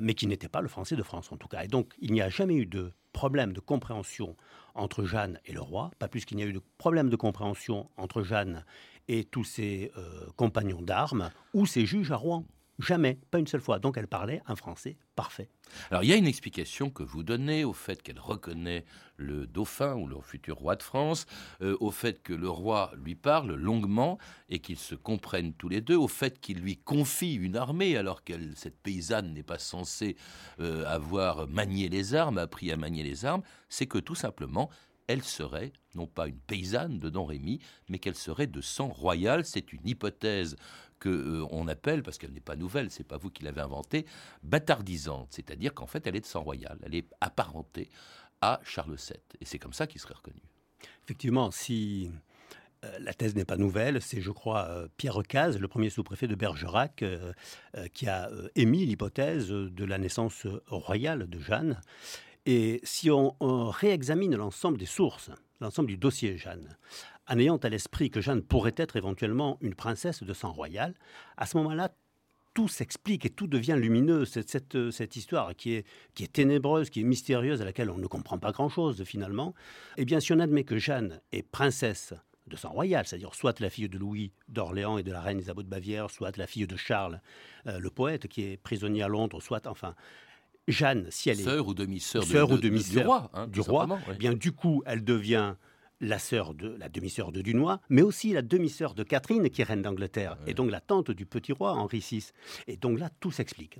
mais 0.00 0.14
qui 0.14 0.26
n'était 0.26 0.48
pas 0.48 0.60
le 0.60 0.68
français 0.68 0.96
de 0.96 1.02
France 1.02 1.32
en 1.32 1.36
tout 1.36 1.48
cas. 1.48 1.64
Et 1.64 1.68
donc 1.68 1.94
il 1.98 2.12
n'y 2.12 2.20
a 2.20 2.28
jamais 2.28 2.56
eu 2.56 2.66
de 2.66 2.92
problème 3.12 3.54
de 3.54 3.60
compréhension 3.60 4.36
entre 4.74 5.04
Jeanne 5.04 5.40
et 5.46 5.52
le 5.52 5.62
roi, 5.62 5.92
pas 5.98 6.08
plus 6.08 6.26
qu'il 6.26 6.36
n'y 6.36 6.42
a 6.42 6.46
eu 6.46 6.52
de 6.52 6.62
problème 6.76 7.08
de 7.08 7.16
compréhension 7.16 7.88
entre 7.96 8.22
Jeanne 8.22 8.64
et 9.08 9.24
tous 9.24 9.44
ses 9.44 9.92
euh, 9.96 10.26
compagnons 10.36 10.82
d'armes 10.82 11.30
ou 11.54 11.64
ses 11.64 11.86
juges 11.86 12.12
à 12.12 12.16
Rouen. 12.16 12.44
Jamais, 12.80 13.20
pas 13.30 13.38
une 13.38 13.46
seule 13.46 13.60
fois. 13.60 13.78
Donc 13.78 13.96
elle 13.96 14.08
parlait 14.08 14.42
un 14.46 14.56
français 14.56 14.96
parfait. 15.14 15.48
Alors 15.90 16.02
il 16.02 16.10
y 16.10 16.12
a 16.12 16.16
une 16.16 16.26
explication 16.26 16.90
que 16.90 17.04
vous 17.04 17.22
donnez 17.22 17.64
au 17.64 17.72
fait 17.72 18.02
qu'elle 18.02 18.18
reconnaît 18.18 18.84
le 19.16 19.46
dauphin 19.46 19.94
ou 19.94 20.08
le 20.08 20.20
futur 20.20 20.56
roi 20.56 20.74
de 20.74 20.82
France, 20.82 21.26
euh, 21.62 21.76
au 21.78 21.92
fait 21.92 22.20
que 22.20 22.32
le 22.32 22.48
roi 22.48 22.92
lui 22.96 23.14
parle 23.14 23.54
longuement 23.54 24.18
et 24.48 24.58
qu'ils 24.58 24.78
se 24.78 24.96
comprennent 24.96 25.54
tous 25.54 25.68
les 25.68 25.80
deux, 25.80 25.94
au 25.94 26.08
fait 26.08 26.40
qu'il 26.40 26.58
lui 26.58 26.76
confie 26.76 27.34
une 27.34 27.56
armée 27.56 27.96
alors 27.96 28.24
que 28.24 28.34
cette 28.56 28.80
paysanne 28.80 29.32
n'est 29.34 29.44
pas 29.44 29.60
censée 29.60 30.16
euh, 30.58 30.84
avoir 30.86 31.46
manié 31.46 31.88
les 31.88 32.16
armes, 32.16 32.38
appris 32.38 32.72
à 32.72 32.76
manier 32.76 33.04
les 33.04 33.24
armes, 33.24 33.42
c'est 33.68 33.86
que 33.86 33.98
tout 33.98 34.16
simplement 34.16 34.68
elle 35.06 35.22
serait 35.22 35.72
non 35.94 36.06
pas 36.06 36.26
une 36.28 36.38
paysanne 36.38 36.98
de 36.98 37.10
Don 37.10 37.28
mais 37.88 37.98
qu'elle 37.98 38.14
serait 38.14 38.46
de 38.46 38.60
sang 38.60 38.88
royal. 38.88 39.44
C'est 39.44 39.72
une 39.72 39.86
hypothèse 39.86 40.56
que 41.04 41.10
euh, 41.10 41.46
on 41.50 41.68
appelle, 41.68 42.02
parce 42.02 42.16
qu'elle 42.16 42.32
n'est 42.32 42.40
pas 42.40 42.56
nouvelle, 42.56 42.90
c'est 42.90 43.04
pas 43.04 43.18
vous 43.18 43.28
qui 43.30 43.44
l'avez 43.44 43.60
inventée, 43.60 44.06
bâtardisante, 44.42 45.28
c'est-à-dire 45.32 45.74
qu'en 45.74 45.86
fait 45.86 46.06
elle 46.06 46.16
est 46.16 46.20
de 46.20 46.26
sang 46.26 46.42
royal, 46.42 46.78
elle 46.82 46.94
est 46.94 47.06
apparentée 47.20 47.90
à 48.40 48.58
Charles 48.64 48.96
VII, 48.96 49.18
et 49.40 49.44
c'est 49.44 49.58
comme 49.58 49.74
ça 49.74 49.86
qu'il 49.86 50.00
serait 50.00 50.14
reconnu. 50.14 50.40
Effectivement, 51.04 51.50
si 51.50 52.10
euh, 52.86 52.98
la 53.00 53.12
thèse 53.12 53.34
n'est 53.34 53.44
pas 53.44 53.58
nouvelle, 53.58 54.00
c'est 54.00 54.22
je 54.22 54.30
crois 54.30 54.66
euh, 54.70 54.88
Pierre 54.96 55.22
Caz, 55.28 55.58
le 55.58 55.68
premier 55.68 55.90
sous-préfet 55.90 56.26
de 56.26 56.34
Bergerac, 56.34 57.04
qui 57.92 58.08
a 58.08 58.30
émis 58.54 58.86
l'hypothèse 58.86 59.48
de 59.48 59.84
la 59.84 59.98
naissance 59.98 60.46
royale 60.68 61.28
de 61.28 61.38
Jeanne. 61.38 61.80
Et 62.46 62.80
si 62.82 63.10
on, 63.10 63.34
réexamine 63.70 64.36
l'ensemble 64.36 64.78
des 64.78 64.86
sources, 64.86 65.30
l'ensemble 65.60 65.88
du 65.88 65.96
dossier 65.98 66.38
Jeanne, 66.38 66.76
en 67.28 67.38
ayant 67.38 67.56
à 67.56 67.68
l'esprit 67.68 68.10
que 68.10 68.20
Jeanne 68.20 68.42
pourrait 68.42 68.74
être 68.76 68.96
éventuellement 68.96 69.58
une 69.60 69.74
princesse 69.74 70.22
de 70.22 70.32
sang 70.32 70.52
royal, 70.52 70.94
à 71.36 71.46
ce 71.46 71.56
moment-là, 71.58 71.90
tout 72.54 72.68
s'explique 72.68 73.26
et 73.26 73.30
tout 73.30 73.48
devient 73.48 73.76
lumineux. 73.76 74.24
Cette, 74.24 74.48
cette, 74.48 74.90
cette, 74.90 75.16
histoire 75.16 75.54
qui 75.56 75.74
est, 75.74 75.86
qui 76.14 76.24
est 76.24 76.32
ténébreuse, 76.32 76.88
qui 76.88 77.00
est 77.00 77.04
mystérieuse, 77.04 77.60
à 77.60 77.64
laquelle 77.64 77.90
on 77.90 77.98
ne 77.98 78.06
comprend 78.06 78.38
pas 78.38 78.52
grand-chose 78.52 79.02
finalement, 79.04 79.54
eh 79.96 80.04
bien, 80.04 80.20
si 80.20 80.32
on 80.32 80.38
admet 80.38 80.64
que 80.64 80.78
Jeanne 80.78 81.20
est 81.32 81.42
princesse 81.42 82.14
de 82.46 82.56
sang 82.56 82.70
royal, 82.70 83.06
c'est-à-dire 83.06 83.34
soit 83.34 83.58
la 83.60 83.70
fille 83.70 83.88
de 83.88 83.98
Louis 83.98 84.32
d'Orléans 84.48 84.98
et 84.98 85.02
de 85.02 85.10
la 85.10 85.20
reine 85.20 85.38
Isabeau 85.38 85.62
de 85.62 85.68
Bavière, 85.68 86.10
soit 86.10 86.36
la 86.36 86.46
fille 86.46 86.66
de 86.66 86.76
Charles, 86.76 87.20
euh, 87.66 87.78
le 87.78 87.90
poète, 87.90 88.28
qui 88.28 88.42
est 88.42 88.56
prisonnier 88.56 89.02
à 89.02 89.08
Londres, 89.08 89.40
soit 89.40 89.66
enfin 89.66 89.94
Jeanne, 90.68 91.06
si 91.10 91.30
elle 91.30 91.40
est 91.40 91.44
sœur 91.44 91.66
ou 91.66 91.74
demi-sœur 91.74 92.50
ou 92.50 92.58
demi 92.58 92.82
du 92.84 92.98
roi, 93.00 93.30
hein, 93.34 93.46
du 93.48 93.60
roi, 93.60 93.86
eh 94.10 94.14
bien 94.14 94.34
du 94.34 94.52
coup, 94.52 94.82
elle 94.86 95.04
devient 95.04 95.54
la 96.00 96.18
sœur 96.18 96.54
de 96.54 96.68
la 96.76 96.88
demi-sœur 96.88 97.32
de 97.32 97.42
Dunois, 97.42 97.80
mais 97.88 98.02
aussi 98.02 98.32
la 98.32 98.42
demi-sœur 98.42 98.94
de 98.94 99.02
Catherine 99.02 99.48
qui 99.50 99.62
est 99.62 99.64
reine 99.64 99.82
d'Angleterre, 99.82 100.36
et 100.46 100.54
donc 100.54 100.70
la 100.70 100.80
tante 100.80 101.10
du 101.10 101.26
petit 101.26 101.52
roi 101.52 101.72
Henri 101.72 101.98
VI. 101.98 102.30
Et 102.66 102.76
donc 102.76 102.98
là, 102.98 103.10
tout 103.20 103.30
s'explique. 103.30 103.78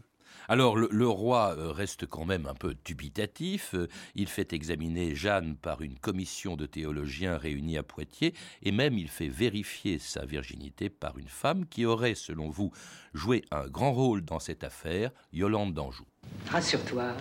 Alors 0.48 0.76
le, 0.76 1.08
roi 1.08 1.54
euh, 1.56 1.70
reste 1.72 2.06
quand 2.06 2.24
même 2.24 2.46
un 2.46 2.54
peu 2.54 2.74
dubitatif. 2.84 3.74
Euh, 3.74 3.88
il 4.14 4.28
fait 4.28 4.52
examiner 4.52 5.14
Jeanne 5.14 5.56
par 5.56 5.80
une 5.80 5.98
commission 5.98 6.56
de 6.56 6.66
théologiens 6.66 7.38
réunis 7.38 7.78
à 7.78 7.82
Poitiers 7.82 8.34
et 8.62 8.72
même 8.72 8.98
il 8.98 9.08
fait 9.08 9.28
vérifier 9.28 9.98
sa 9.98 10.24
virginité 10.24 10.90
par 10.90 11.18
une 11.18 11.28
femme 11.28 11.66
qui 11.66 11.86
aurait, 11.86 12.14
selon 12.14 12.50
vous, 12.50 12.72
joué 13.14 13.42
un 13.50 13.66
grand 13.68 13.92
rôle 13.92 14.24
dans 14.24 14.38
cette 14.38 14.64
affaire, 14.64 15.10
Yolande 15.32 15.72
d'Anjou. 15.72 16.04
Rassure-toi, 16.50 17.14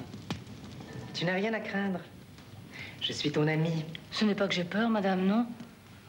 tu 1.13 1.25
n'as 1.25 1.35
rien 1.35 1.53
à 1.53 1.59
craindre. 1.59 1.99
Je 3.03 3.11
suis 3.11 3.31
ton 3.31 3.47
ami. 3.47 3.83
Ce 4.11 4.23
n'est 4.23 4.33
pas 4.33 4.47
que 4.47 4.53
j'ai 4.53 4.63
peur, 4.63 4.89
madame, 4.89 5.25
non? 5.25 5.45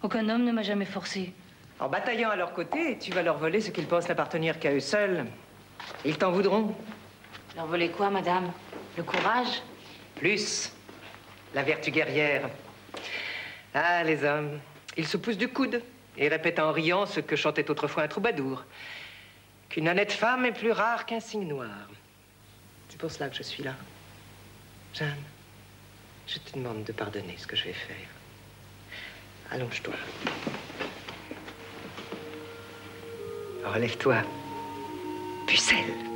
Aucun 0.03 0.29
homme 0.29 0.45
ne 0.45 0.53
m'a 0.53 0.63
jamais 0.63 0.85
forcé. 0.85 1.33
En 1.81 1.89
bataillant 1.89 2.31
à 2.31 2.37
leur 2.37 2.53
côté, 2.53 2.99
tu 3.01 3.11
vas 3.11 3.23
leur 3.23 3.37
voler 3.37 3.61
ce 3.61 3.73
qu'ils 3.73 3.87
pensent 3.87 4.09
n'appartenir 4.09 4.61
qu'à 4.61 4.73
eux 4.73 4.81
seuls. 4.81 5.27
Ils 6.05 6.17
t'en 6.17 6.31
voudront. 6.31 6.73
Leur 7.57 7.67
voler 7.67 7.91
quoi, 7.91 8.11
madame? 8.11 8.53
Le 8.97 9.03
courage? 9.03 9.61
Plus. 10.15 10.73
La 11.53 11.65
vertu 11.65 11.91
guerrière. 11.91 12.49
Ah, 13.75 14.05
les 14.05 14.23
hommes. 14.23 14.61
Ils 14.97 15.09
se 15.09 15.17
poussent 15.17 15.37
du 15.37 15.49
coude 15.49 15.83
et 16.17 16.29
répètent 16.29 16.61
en 16.61 16.71
riant 16.71 17.07
ce 17.07 17.19
que 17.19 17.35
chantait 17.35 17.69
autrefois 17.73 18.05
un 18.05 18.09
troubadour. 18.09 18.63
Qu'une 19.69 19.89
honnête 19.89 20.13
femme 20.13 20.47
est 20.47 20.53
plus 20.53 20.71
rare 20.71 21.07
qu'un 21.07 21.19
signe 21.19 21.49
noir. 21.49 21.89
C'est 22.89 22.99
pour 22.99 23.11
cela 23.11 23.29
que 23.29 23.35
je 23.35 23.43
suis 23.43 23.65
là. 23.65 23.75
Jeanne, 24.95 25.17
je 26.27 26.39
te 26.39 26.57
demande 26.57 26.85
de 26.85 26.93
pardonner 26.93 27.37
ce 27.39 27.47
que 27.47 27.57
je 27.57 27.65
vais 27.65 27.73
faire. 27.73 28.09
Allonge-toi. 29.51 29.95
Relève-toi. 33.65 34.23
Pucelle. 35.47 36.14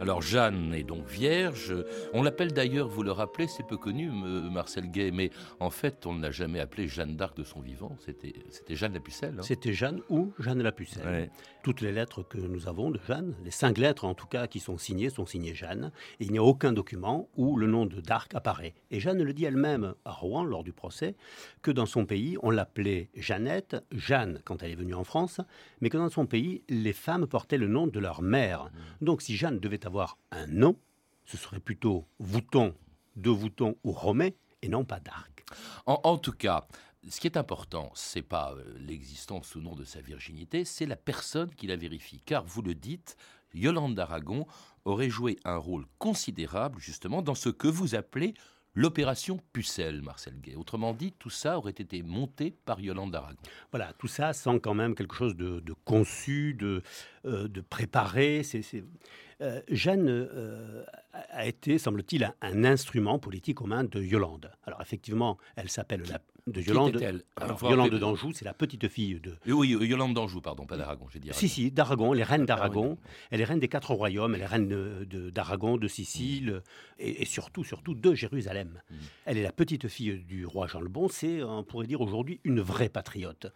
Alors 0.00 0.20
Jeanne 0.20 0.74
est 0.74 0.82
donc 0.82 1.06
vierge. 1.06 1.74
On 2.12 2.22
l'appelle 2.22 2.52
d'ailleurs, 2.52 2.88
vous 2.88 3.02
le 3.02 3.12
rappelez, 3.12 3.46
c'est 3.46 3.66
peu 3.66 3.78
connu, 3.78 4.10
Marcel 4.10 4.90
Gay, 4.90 5.10
mais 5.10 5.30
en 5.58 5.70
fait, 5.70 6.06
on 6.06 6.14
ne 6.14 6.22
l'a 6.22 6.30
jamais 6.30 6.60
appelée 6.60 6.86
Jeanne 6.86 7.16
d'Arc 7.16 7.36
de 7.36 7.44
son 7.44 7.60
vivant. 7.60 7.96
C'était, 8.04 8.34
c'était 8.50 8.76
Jeanne 8.76 8.92
la 8.92 9.00
Pucelle. 9.00 9.36
Hein. 9.38 9.42
C'était 9.42 9.72
Jeanne 9.72 10.00
ou 10.10 10.32
Jeanne 10.38 10.62
la 10.62 10.72
Pucelle. 10.72 11.30
Toutes 11.62 11.80
les 11.80 11.92
lettres 11.92 12.22
que 12.22 12.38
nous 12.38 12.68
avons 12.68 12.90
de 12.90 13.00
Jeanne, 13.06 13.34
les 13.44 13.50
cinq 13.50 13.78
lettres 13.78 14.04
en 14.04 14.14
tout 14.14 14.26
cas 14.26 14.46
qui 14.46 14.60
sont 14.60 14.78
signées, 14.78 15.10
sont 15.10 15.26
signées 15.26 15.54
Jeanne. 15.54 15.90
Et 16.20 16.24
il 16.24 16.32
n'y 16.32 16.38
a 16.38 16.42
aucun 16.42 16.72
document 16.72 17.28
où 17.36 17.56
le 17.56 17.66
nom 17.66 17.86
de 17.86 18.00
d'Arc 18.00 18.34
apparaît. 18.34 18.74
Et 18.90 19.00
Jeanne 19.00 19.22
le 19.22 19.32
dit 19.32 19.46
elle-même 19.46 19.94
à 20.04 20.12
Rouen 20.12 20.44
lors 20.44 20.62
du 20.62 20.72
procès 20.72 21.16
que 21.62 21.70
dans 21.70 21.86
son 21.86 22.04
pays, 22.04 22.36
on 22.42 22.50
l'appelait 22.50 23.08
Jeannette, 23.14 23.76
Jeanne 23.90 24.40
quand 24.44 24.62
elle 24.62 24.72
est 24.72 24.76
venue 24.76 24.94
en 24.94 25.04
France, 25.04 25.40
mais 25.80 25.88
que 25.88 25.96
dans 25.96 26.10
son 26.10 26.26
pays, 26.26 26.62
les 26.68 26.92
femmes 26.92 27.26
portaient 27.26 27.58
le 27.58 27.68
nom 27.68 27.86
de 27.86 27.98
leur 27.98 28.22
mère. 28.22 28.64
Mmh. 28.64 29.04
Donc 29.04 29.22
si 29.22 29.36
Jeanne 29.36 29.58
devait 29.58 29.85
avoir 29.86 30.18
un 30.30 30.46
nom, 30.46 30.76
ce 31.24 31.36
serait 31.36 31.60
plutôt 31.60 32.06
Vouton, 32.18 32.74
de 33.16 33.30
Vouton 33.30 33.76
ou 33.84 33.92
Romet, 33.92 34.36
et 34.62 34.68
non 34.68 34.84
pas 34.84 35.00
d'Arc. 35.00 35.44
En, 35.86 36.18
tout 36.18 36.32
cas, 36.32 36.66
ce 37.08 37.20
qui 37.20 37.26
est 37.26 37.36
important, 37.36 37.92
c'est 37.94 38.22
pas 38.22 38.52
euh, 38.54 38.64
l'existence 38.80 39.54
ou 39.54 39.60
non 39.60 39.76
de 39.76 39.84
sa 39.84 40.00
virginité, 40.00 40.64
c'est 40.64 40.86
la 40.86 40.96
personne 40.96 41.54
qui 41.54 41.66
la 41.66 41.76
vérifie. 41.76 42.20
Car 42.20 42.44
vous 42.44 42.62
le 42.62 42.74
dites, 42.74 43.16
Yolande 43.54 43.94
d'Aragon 43.94 44.46
aurait 44.84 45.10
joué 45.10 45.38
un 45.44 45.56
rôle 45.56 45.86
considérable 45.98 46.80
justement 46.80 47.22
dans 47.22 47.34
ce 47.34 47.48
que 47.48 47.68
vous 47.68 47.94
appelez 47.94 48.34
l'opération 48.74 49.40
Pucelle, 49.52 50.02
Marcel 50.02 50.38
Gay. 50.40 50.54
Autrement 50.54 50.92
dit, 50.92 51.12
tout 51.12 51.30
ça 51.30 51.56
aurait 51.56 51.70
été 51.70 52.02
monté 52.02 52.54
par 52.64 52.80
Yolande 52.80 53.10
d'Aragon. 53.10 53.40
Voilà, 53.72 53.92
tout 53.94 54.08
ça 54.08 54.32
sans 54.32 54.58
quand 54.58 54.74
même 54.74 54.94
quelque 54.94 55.14
chose 55.14 55.34
de, 55.36 55.62
conçu, 55.84 56.54
de, 56.54 56.82
euh, 57.24 57.48
de 57.48 57.60
préparé. 57.60 58.42
C'est, 58.42 58.84
euh, 59.42 59.60
Jeanne 59.68 60.08
euh, 60.08 60.84
a 61.12 61.46
été, 61.46 61.78
semble-t-il, 61.78 62.24
un, 62.24 62.34
un, 62.40 62.64
instrument 62.64 63.18
politique 63.18 63.60
aux 63.60 63.66
mains 63.66 63.84
de 63.84 64.02
Yolande. 64.02 64.50
Alors 64.64 64.80
effectivement, 64.80 65.36
elle 65.56 65.68
s'appelle 65.68 66.02
la, 66.08 66.20
de 66.46 66.60
Yolande. 66.60 67.00
Yolande 67.62 67.94
d'Anjou, 67.96 68.32
c'est 68.32 68.44
la 68.44 68.54
petite 68.54 68.88
fille 68.88 69.20
de. 69.20 69.34
Oui, 69.52 69.68
Yolande 69.68 70.14
d'Anjou, 70.14 70.40
pardon, 70.40 70.64
pas 70.64 70.76
d'Aragon, 70.76 71.06
j'ai 71.12 71.18
dit. 71.18 71.28
Si, 71.32 71.48
si, 71.48 71.70
d'Aragon, 71.70 72.14
elle 72.14 72.20
est 72.20 72.24
reine 72.24 72.46
d'Aragon. 72.46 72.98
Elle 73.30 73.40
est 73.40 73.44
reine 73.44 73.58
des 73.58 73.68
quatre 73.68 73.92
royaumes, 73.92 74.34
elle 74.34 74.42
est 74.42 74.46
reine 74.46 75.04
d'Aragon, 75.32 75.76
de, 75.76 75.88
Sicile 75.88 76.62
et, 76.98 77.24
surtout, 77.24 77.64
surtout 77.64 77.94
de 77.94 78.14
Jérusalem. 78.14 78.80
Mm. 78.90 78.94
Elle 79.26 79.38
est 79.38 79.42
la 79.42 79.52
petite 79.52 79.88
fille 79.88 80.24
du 80.24 80.46
roi 80.46 80.66
Jean 80.66 80.80
le 80.80 80.88
Bon, 80.88 81.08
c'est, 81.08 81.42
on 81.42 81.62
pourrait 81.62 81.86
dire 81.86 82.00
aujourd'hui, 82.00 82.40
une 82.44 82.60
vraie 82.60 82.88
patriote. 82.88 83.52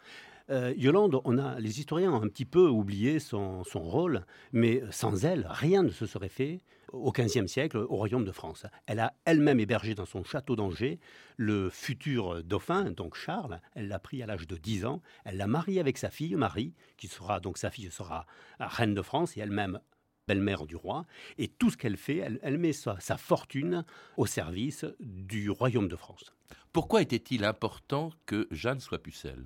Euh, 0.50 0.75
Yolande, 0.76 1.21
on 1.25 1.38
a, 1.38 1.61
les 1.61 1.78
historiens 1.78 2.12
ont 2.12 2.23
un 2.23 2.28
petit 2.28 2.45
peu 2.45 2.66
oublié 2.69 3.21
son, 3.21 3.62
rôle, 3.75 4.26
mais 4.52 4.83
sans 4.90 5.25
elle, 5.25 5.47
rien 5.49 5.85
ne 5.85 5.90
se 5.90 6.07
serait 6.07 6.28
fait 6.28 6.61
au 6.92 7.12
XVe 7.12 7.47
siècle 7.47 7.76
au 7.76 7.97
royaume 7.97 8.25
de 8.25 8.33
France. 8.33 8.66
Elle 8.87 8.99
a 8.99 9.14
elle-même 9.25 9.61
hébergé 9.61 9.95
dans 9.95 10.07
son 10.07 10.25
château 10.25 10.57
d'Angers 10.57 10.99
le 11.37 11.71
futur 11.71 12.42
dauphin, 12.42 12.90
donc 12.90 13.14
Charles. 13.14 13.61
Elle 13.76 13.87
l'a 13.87 14.00
pris 14.00 14.25
à 14.25 14.26
l'âge 14.26 14.49
de 14.49 14.57
10 14.57 14.87
ans. 14.87 15.02
Elle 15.25 15.37
l'a 15.37 15.47
marié 15.47 15.78
avec 15.78 15.99
sa 15.99 16.11
fille 16.11 16.35
Marie, 16.35 16.75
qui 16.97 17.07
sera 17.07 17.38
donc 17.38 17.57
sa 17.57 17.71
fille 17.71 17.92
sera 17.92 18.26
reine 18.59 18.95
de 18.95 19.02
France 19.02 19.37
et 19.37 19.40
elle-même 19.40 19.78
belle-mère 20.26 20.66
du 20.66 20.76
roi, 20.76 21.07
et 21.38 21.49
tout 21.49 21.71
ce 21.71 21.76
qu'elle 21.76 21.97
fait, 21.97 22.19
elle, 22.42 22.59
met 22.59 22.73
sa, 22.73 23.00
sa, 23.00 23.16
fortune 23.16 23.85
au 24.16 24.26
service 24.26 24.87
du 25.00 25.50
royaume 25.50 25.88
de 25.88 25.97
France. 25.97 26.33
Pourquoi 26.73 27.02
était-il 27.02 27.45
important 27.45 28.12
que 28.26 28.47
Jeanne 28.52 28.78
soit 28.78 29.02
pucelle? 29.02 29.42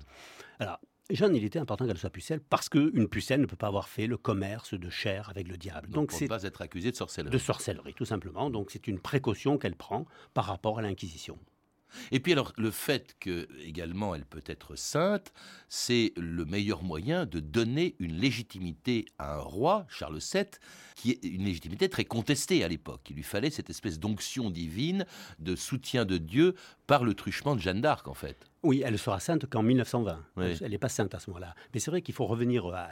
Alors, 0.59 0.79
Jeanne, 1.11 1.35
il 1.35 1.43
était 1.43 1.59
important 1.59 1.85
qu'elle 1.85 1.97
soit 1.97 2.09
pucelle 2.09 2.39
parce 2.39 2.67
qu'une 2.67 3.07
pucelle 3.07 3.39
ne 3.41 3.45
peut 3.45 3.55
pas 3.55 3.67
avoir 3.67 3.87
fait 3.89 4.07
le 4.07 4.17
commerce 4.17 4.73
de 4.73 4.89
chair 4.89 5.29
avec 5.29 5.47
le 5.47 5.55
diable. 5.55 5.89
Donc, 5.89 6.09
Donc 6.09 6.21
ne 6.21 6.27
pas 6.27 6.43
être 6.43 6.61
accusée 6.61 6.91
de 6.91 6.95
sorcellerie. 6.95 7.31
De 7.31 7.37
sorcellerie, 7.37 7.93
tout 7.93 8.05
simplement. 8.05 8.49
Donc 8.49 8.71
c'est 8.71 8.87
une 8.87 8.99
précaution 8.99 9.57
qu'elle 9.57 9.75
prend 9.75 10.05
par 10.33 10.45
rapport 10.45 10.79
à 10.79 10.81
l'Inquisition. 10.81 11.37
Et 12.11 12.19
puis 12.19 12.31
alors, 12.31 12.53
le 12.57 12.71
fait 12.71 13.15
que 13.19 13.47
également 13.63 14.15
elle 14.15 14.25
peut 14.25 14.43
être 14.45 14.75
sainte, 14.75 15.33
c'est 15.69 16.13
le 16.17 16.45
meilleur 16.45 16.83
moyen 16.83 17.25
de 17.25 17.39
donner 17.39 17.95
une 17.99 18.17
légitimité 18.17 19.05
à 19.17 19.35
un 19.35 19.39
roi, 19.39 19.85
Charles 19.89 20.19
VII, 20.19 20.45
qui 20.95 21.11
est 21.11 21.23
une 21.23 21.45
légitimité 21.45 21.89
très 21.89 22.05
contestée 22.05 22.63
à 22.63 22.67
l'époque. 22.67 23.01
Il 23.09 23.17
lui 23.17 23.23
fallait 23.23 23.49
cette 23.49 23.69
espèce 23.69 23.99
d'onction 23.99 24.49
divine, 24.49 25.05
de 25.39 25.55
soutien 25.55 26.05
de 26.05 26.17
Dieu 26.17 26.55
par 26.87 27.03
le 27.03 27.13
truchement 27.13 27.55
de 27.55 27.61
Jeanne 27.61 27.81
d'Arc, 27.81 28.07
en 28.07 28.13
fait. 28.13 28.49
Oui, 28.63 28.81
elle 28.83 28.97
sera 28.97 29.19
sainte 29.19 29.45
qu'en 29.47 29.61
1920. 29.61 30.19
Elle 30.37 30.71
n'est 30.71 30.77
pas 30.77 30.89
sainte 30.89 31.13
à 31.13 31.19
ce 31.19 31.29
moment-là. 31.29 31.55
Mais 31.73 31.79
c'est 31.79 31.91
vrai 31.91 32.01
qu'il 32.01 32.15
faut 32.15 32.25
revenir 32.25 32.65
à, 32.67 32.87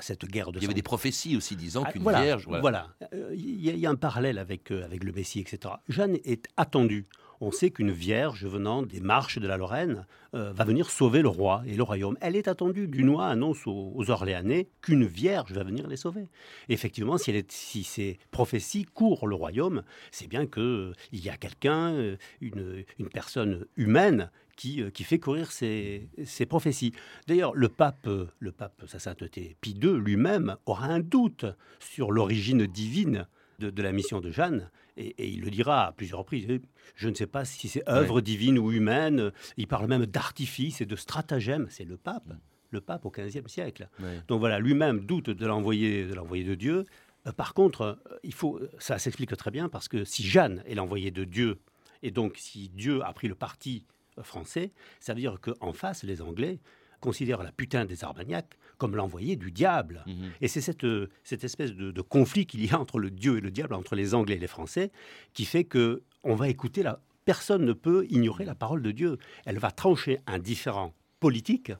cette 0.00 0.24
guerre 0.26 0.50
de 0.50 0.58
Il 0.58 0.62
y 0.62 0.64
avait 0.66 0.74
des 0.74 0.82
prophéties 0.82 1.36
aussi 1.36 1.56
disant 1.56 1.84
ah, 1.86 1.92
qu'une 1.92 2.02
vierge... 2.02 2.46
Voilà, 2.48 2.88
euh, 3.12 3.32
il 3.34 3.78
y, 3.78 3.86
a 3.86 3.90
un 3.90 3.94
parallèle 3.94 4.38
avec, 4.38 4.72
euh, 4.72 4.84
avec 4.84 5.04
le 5.04 5.12
Messie, 5.12 5.40
etc. 5.40 5.74
Jeanne 5.88 6.18
est 6.24 6.48
attendue 6.56 7.06
on 7.40 7.50
sait 7.50 7.70
qu'une 7.70 7.92
vierge 7.92 8.46
venant 8.46 8.82
des 8.82 9.00
marches 9.00 9.38
de 9.38 9.46
la 9.46 9.56
Lorraine 9.56 10.06
euh, 10.34 10.52
va 10.52 10.64
venir 10.64 10.90
sauver 10.90 11.22
le 11.22 11.28
roi 11.28 11.62
et 11.66 11.74
le 11.74 11.82
royaume. 11.82 12.16
Elle 12.20 12.36
est 12.36 12.48
attendue. 12.48 12.88
Dunois 12.88 13.26
annonce 13.26 13.66
aux, 13.66 14.10
Orléanais 14.10 14.68
qu'une 14.82 15.06
vierge 15.06 15.52
va 15.52 15.62
venir 15.62 15.86
les 15.86 15.96
sauver. 15.96 16.26
effectivement, 16.68 17.18
si, 17.18 17.84
ces 17.84 18.18
prophéties 18.30 18.84
courent 18.84 19.26
le 19.26 19.34
royaume, 19.34 19.82
c'est 20.10 20.26
bien 20.26 20.46
qu'il 20.46 20.62
euh, 20.62 20.92
y 21.12 21.28
a 21.28 21.36
quelqu'un, 21.36 21.92
euh, 21.92 22.16
une, 22.40 22.84
personne 23.12 23.66
humaine 23.76 24.30
qui, 24.56 24.82
fait 24.92 25.18
courir 25.18 25.52
ces, 25.52 26.08
prophéties. 26.48 26.92
D'ailleurs, 27.26 27.54
le 27.54 27.68
pape, 27.68 28.08
le 28.38 28.52
pape, 28.52 28.84
sa 28.86 28.98
sainteté 28.98 29.56
Pie 29.60 29.78
II 29.80 29.98
lui-même 29.98 30.56
aura 30.66 30.86
un 30.86 31.00
doute 31.00 31.46
sur 31.80 32.12
l'origine 32.12 32.66
divine 32.66 33.26
de, 33.58 33.82
la 33.82 33.92
mission 33.92 34.20
de 34.20 34.30
Jeanne, 34.30 34.70
et, 34.96 35.28
il 35.28 35.40
le 35.40 35.50
dira 35.50 35.86
à 35.86 35.92
plusieurs 35.92 36.20
reprises. 36.20 36.46
Je 36.94 37.08
ne 37.08 37.14
sais 37.14 37.26
pas 37.26 37.44
si 37.44 37.68
c'est 37.68 37.88
œuvre 37.88 38.20
divine 38.20 38.58
ou 38.58 38.72
humaine. 38.72 39.32
Il 39.56 39.66
parle 39.66 39.86
même 39.88 40.06
d'artifice 40.06 40.80
et 40.80 40.86
de 40.86 40.96
stratagème. 40.96 41.66
C'est 41.70 41.84
le 41.84 41.96
pape, 41.96 42.32
le 42.70 42.80
pape 42.80 43.04
au 43.04 43.10
XVe 43.10 43.46
siècle. 43.48 43.88
Donc 44.28 44.40
voilà, 44.40 44.58
lui-même 44.58 45.00
doute 45.00 45.30
de 45.30 45.46
l'envoyé 45.46 46.04
de 46.04 46.14
l'envoyé 46.14 46.44
de 46.44 46.54
Dieu. 46.54 46.84
Euh, 47.26 47.32
par 47.32 47.54
contre, 47.54 47.80
euh, 47.82 48.16
il 48.22 48.34
faut, 48.34 48.60
ça 48.78 48.98
s'explique 48.98 49.34
très 49.36 49.50
bien 49.50 49.68
parce 49.68 49.88
que 49.88 50.04
si 50.04 50.22
Jeanne 50.22 50.62
est 50.66 50.74
l'envoyé 50.74 51.10
de 51.10 51.24
Dieu, 51.24 51.58
et 52.02 52.10
donc 52.10 52.34
si 52.36 52.68
Dieu 52.68 53.02
a 53.04 53.12
pris 53.12 53.28
le 53.28 53.34
parti 53.34 53.86
euh, 54.18 54.22
français, 54.22 54.72
ça 55.00 55.14
veut 55.14 55.20
dire 55.20 55.38
qu'en 55.40 55.72
face, 55.72 56.02
les 56.02 56.22
Anglais 56.22 56.58
considèrent 57.04 57.42
la 57.42 57.52
putain 57.52 57.84
des 57.84 58.02
Armagnacs 58.02 58.56
comme 58.78 58.96
l'envoyé 58.96 59.36
du 59.36 59.52
diable. 59.52 60.02
Mhm. 60.06 60.30
Et 60.40 60.48
c'est 60.48 60.62
cette, 60.62 60.86
cette 61.22 61.44
espèce 61.44 61.74
de, 61.74 62.00
conflit 62.00 62.46
qu'il 62.46 62.64
y 62.64 62.70
a 62.70 62.80
entre 62.80 62.98
le 62.98 63.10
Dieu 63.10 63.36
et 63.36 63.40
le 63.42 63.50
diable, 63.50 63.74
entre 63.74 63.94
les 63.94 64.14
Anglais 64.14 64.36
et 64.36 64.38
les 64.38 64.46
Français, 64.46 64.90
qui 65.34 65.44
fait 65.44 65.64
que 65.64 66.02
on 66.22 66.34
va 66.34 66.48
écouter 66.48 66.82
la... 66.82 67.00
Personne 67.26 67.66
ne 67.66 67.74
peut 67.74 68.06
ignorer 68.08 68.46
la 68.46 68.54
parole 68.54 68.80
de 68.80 68.90
Dieu. 68.90 69.18
Elle 69.44 69.58
va 69.58 69.70
trancher 69.70 70.20
un 70.26 70.38
différent 70.38 70.94
politique 71.20 71.72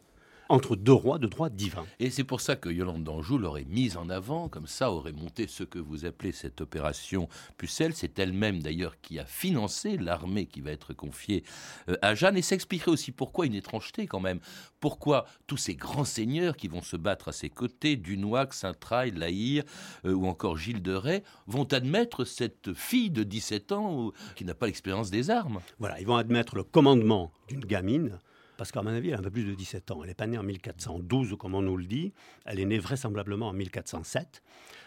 entre 0.49 0.77
deux 0.77 0.93
rois 0.93 1.19
de 1.19 1.27
droit 1.27 1.49
divin. 1.49 1.87
Et 1.99 2.11
c'est 2.11 2.25
pour 2.25 2.41
ça 2.41 2.57
que 2.57 2.69
Yolande 2.69 3.05
d'Anjou 3.05 3.39
l'aurait 3.39 3.65
mise 3.65 3.97
en 3.97 4.09
avant, 4.09 4.49
comme 4.49 4.67
ça 4.67 4.91
aurait 4.91 5.13
monté 5.13 5.47
ce 5.47 5.65
que 5.65 5.79
vous 5.79 6.05
appelez 6.05 6.33
cette 6.33 6.61
opération 6.61 7.29
Pucelle. 7.57 7.95
C'est 7.95 8.19
elle-même 8.19 8.63
d'ailleurs 8.63 9.01
qui 9.01 9.19
a 9.19 9.25
financé 9.25 9.97
l'armée 9.97 10.47
qui 10.47 10.61
va 10.61 10.71
être 10.71 10.93
confiée 10.93 11.45
euh, 11.89 11.97
à 12.03 12.15
Jeanne 12.15 12.37
et 12.37 12.43
s'expliquerait 12.43 12.91
aussi 12.91 13.13
pourquoi 13.13 13.47
une 13.47 13.55
étrangeté 13.55 14.07
quand 14.07 14.21
même. 14.21 14.41
Pourquoi 14.81 15.27
tous 15.47 15.57
ces 15.57 15.75
grands 15.75 16.05
seigneurs 16.05 16.57
qui 16.57 16.69
vont 16.69 16.83
se 16.83 16.97
battre 16.97 17.29
à 17.29 17.33
ses 17.33 17.49
côtés, 17.49 17.97
Dunois, 17.97 18.47
Saint-Trail, 18.51 19.13
Laïr 19.13 19.65
euh, 20.05 20.13
ou 20.13 20.27
encore 20.27 20.59
Gilles 20.59 20.83
de 20.83 20.95
Rais, 20.95 21.23
vont 21.47 21.65
admettre 21.65 22.25
cette 22.25 22.73
fille 22.75 23.11
de 23.11 23.23
17 23.23 23.73
ans 23.73 24.13
qui 24.37 24.45
n'a 24.45 24.55
pas 24.55 24.67
l'expérience 24.67 25.11
des 25.11 25.31
armes. 25.31 25.61
Voilà, 25.79 26.01
ils 26.01 26.07
vont 26.07 26.17
admettre 26.17 26.57
le 26.57 26.65
commandement 26.65 27.33
d'une 27.49 27.65
gamine 27.65 28.19
parce 28.57 28.73
qu'à 28.73 28.83
mon 28.83 28.91
avis, 28.91 29.09
elle 29.09 29.17
a 29.17 29.19
un 29.19 29.23
peu 29.23 29.31
plus 29.31 29.45
de 29.45 29.55
17 29.55 29.91
ans. 29.91 30.01
Elle 30.03 30.09
n'est 30.09 30.15
pas 30.15 30.27
née 30.27 30.39
en 30.39 30.43
1412, 30.43 31.37
comme 31.39 31.55
on 31.55 31.63
nous 31.63 31.77
le 31.77 31.85
dit. 31.85 32.13
Elle 32.45 32.61
est 32.61 32.65
née 32.65 32.79
vraisemblablement 32.79 33.49
en 33.49 33.53
1407. 33.53 34.43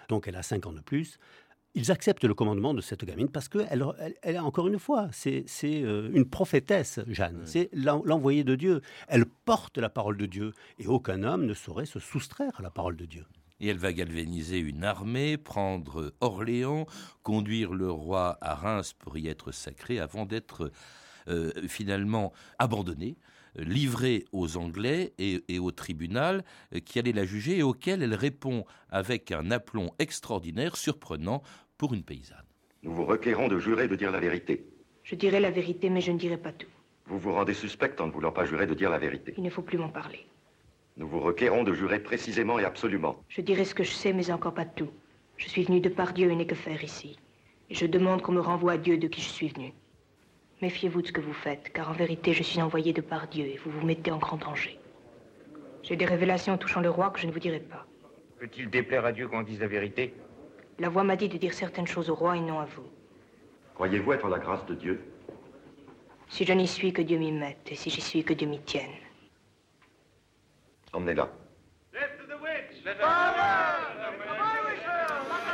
Donc 0.10 0.28
elle 0.28 0.36
a 0.36 0.44
5 0.44 0.66
ans 0.68 0.74
de 0.74 0.82
plus. 0.82 1.20
Ils 1.76 1.92
acceptent 1.92 2.24
le 2.24 2.34
commandement 2.34 2.74
de 2.74 2.82
cette 2.82 3.06
gamine 3.06 3.30
parce 3.30 3.50
qu'elle, 3.50 3.68
elle, 4.00 4.16
elle, 4.24 4.40
encore 4.40 4.68
une 4.68 4.80
fois, 4.80 5.10
c'est, 5.12 5.46
euh, 5.64 6.10
une 6.12 6.28
prophétesse, 6.28 7.00
Jeanne. 7.08 7.42
C'est 7.46 7.70
l'envoyée 7.74 8.44
de 8.44 8.56
Dieu. 8.56 8.82
Elle 9.08 9.26
porte 9.26 9.78
la 9.78 9.90
parole 9.90 10.18
de 10.18 10.26
Dieu. 10.26 10.54
Et 10.80 10.88
aucun 10.88 11.22
homme 11.24 11.46
ne 11.46 11.54
saurait 11.54 11.86
se 11.86 12.00
soustraire 12.00 12.54
à 12.58 12.64
la 12.64 12.72
parole 12.72 12.96
de 12.96 13.06
Dieu. 13.06 13.26
Et 13.60 13.68
elle 13.68 13.78
va 13.78 13.94
galvaniser 13.94 14.60
une 14.60 14.84
armée, 14.84 15.38
prendre 15.38 16.14
Orléans, 16.20 16.86
conduire 17.24 17.74
le 17.74 17.92
roi 17.92 18.38
à 18.42 18.56
Reims 18.56 18.94
pour 18.94 19.18
y 19.18 19.28
être 19.28 19.52
sacré 19.52 20.00
avant 20.00 20.26
d'être 20.26 20.72
euh, 21.28 21.52
finalement 21.68 22.34
abandonnée 22.58 23.18
livrée 23.56 24.25
aux 24.32 24.58
Anglais 24.58 25.13
et, 25.18 25.60
au 25.60 25.72
tribunal 25.72 26.44
euh, 26.74 26.80
qui 26.80 27.00
allait 27.00 27.12
la 27.12 27.25
juger 27.25 27.58
et 27.60 27.63
auquel 27.63 28.04
elle 28.04 28.13
répond 28.13 28.66
avec 28.89 29.32
un 29.32 29.51
aplomb 29.51 29.92
extraordinaire, 30.00 30.75
surprenant 30.75 31.42
pour 31.77 31.94
une 31.94 32.04
paysanne. 32.04 32.38
Nous 32.84 32.94
vous 32.94 33.06
requérons 33.06 33.48
de 33.48 33.60
jurer 33.60 33.88
de 33.88 33.96
dire 33.96 34.12
la 34.12 34.20
vérité. 34.20 34.66
Je 35.04 35.16
dirai 35.16 35.39
la 35.39 35.51
vérité, 35.51 35.89
mais 35.89 36.01
je 36.01 36.12
ne 36.12 36.18
dirai 36.18 36.38
pas 36.38 36.51
tout. 36.51 36.68
Vous 37.06 37.20
vous 37.20 37.32
rendez 37.32 37.53
suspecte 37.53 38.01
en 38.01 38.07
ne 38.07 38.12
voulant 38.12 38.31
pas 38.31 38.46
jurer 38.46 38.68
de 38.68 38.74
dire 38.74 38.90
la 38.90 38.98
vérité. 38.98 39.33
Il 39.38 39.44
ne 39.44 39.50
faut 39.50 39.62
plus 39.62 39.77
m'en 39.77 39.90
parler. 39.90 40.25
Nous 40.98 41.07
vous 41.07 41.20
requérons 41.20 41.64
de 41.64 41.74
jurer 41.74 42.00
précisément 42.00 42.60
et 42.60 42.66
absolument. 42.66 43.24
Je 43.29 43.42
dirai 43.42 43.66
ce 43.66 43.75
que 43.75 43.83
je 43.83 43.92
sais, 43.92 44.14
mais 44.14 44.31
encore 44.31 44.53
pas 44.53 44.66
tout. 44.66 44.90
Je 45.38 45.48
suis 45.48 45.64
venu 45.64 45.79
de 45.79 45.90
par 45.90 46.14
Dieu 46.14 46.31
et 46.31 46.36
n'ai 46.36 46.48
que 46.48 46.55
faire 46.55 46.83
ici. 46.83 47.18
Et 47.70 47.75
je 47.75 47.86
demande 47.86 48.22
qu'on 48.22 48.31
me 48.31 48.42
renvoie 48.42 48.74
à 48.74 48.77
Dieu 48.77 48.98
de 48.98 49.07
qui 49.07 49.22
je 49.22 49.29
suis 49.29 49.50
venu. 49.50 49.74
Méfiez-vous 50.61 51.03
de 51.03 51.07
ce 51.07 51.11
que 51.11 51.22
vous 51.22 51.33
faites, 51.33 51.72
car 51.72 51.89
en 51.89 51.93
vérité, 51.93 52.33
je 52.33 52.41
suis 52.41 52.61
envoyé 52.61 52.91
de 52.91 53.01
par 53.01 53.27
Dieu 53.27 53.46
et 53.46 53.57
vous 53.57 53.70
vous 53.70 53.85
mettez 53.85 54.11
en 54.11 54.17
grand 54.17 54.37
danger. 54.37 54.79
J'ai 55.83 55.96
des 55.96 56.05
révélations 56.05 56.57
touchant 56.57 56.81
le 56.81 56.89
roi 56.89 57.11
que 57.11 57.20
je 57.20 57.27
ne 57.27 57.31
vous 57.31 57.39
dirai 57.39 57.59
pas. 57.59 57.85
Peut-il 58.39 58.70
déplaire 58.70 59.05
à 59.05 59.11
Dieu 59.11 59.27
qu'on 59.27 59.43
dise 59.43 59.59
la 59.59 59.67
vérité? 59.67 60.15
La 60.79 60.89
voix 60.89 61.03
m'a 61.03 61.15
dit 61.15 61.29
de 61.29 61.37
dire 61.37 61.53
certaines 61.53 61.87
choses 61.87 62.09
au 62.09 62.15
roi 62.15 62.37
et 62.37 62.41
non 62.41 62.59
à 62.59 62.65
vous. 62.65 62.89
Croyez-vous 63.75 64.13
être 64.13 64.27
la 64.27 64.39
grâce 64.39 64.65
de 64.65 64.74
Dieu? 64.74 65.00
Si 66.29 66.43
je 66.43 66.53
n'y 66.53 66.67
suis, 66.67 66.91
que 66.91 67.03
Dieu 67.03 67.20
m'y 67.20 67.31
mette, 67.31 67.72
et 67.72 67.75
si 67.75 67.89
j'y 67.89 68.01
suis, 68.01 68.24
que 68.24 68.33
Dieu 68.33 68.48
m'y 68.48 68.59
tienne. 68.59 68.91
Emmenez-la. 70.91 71.29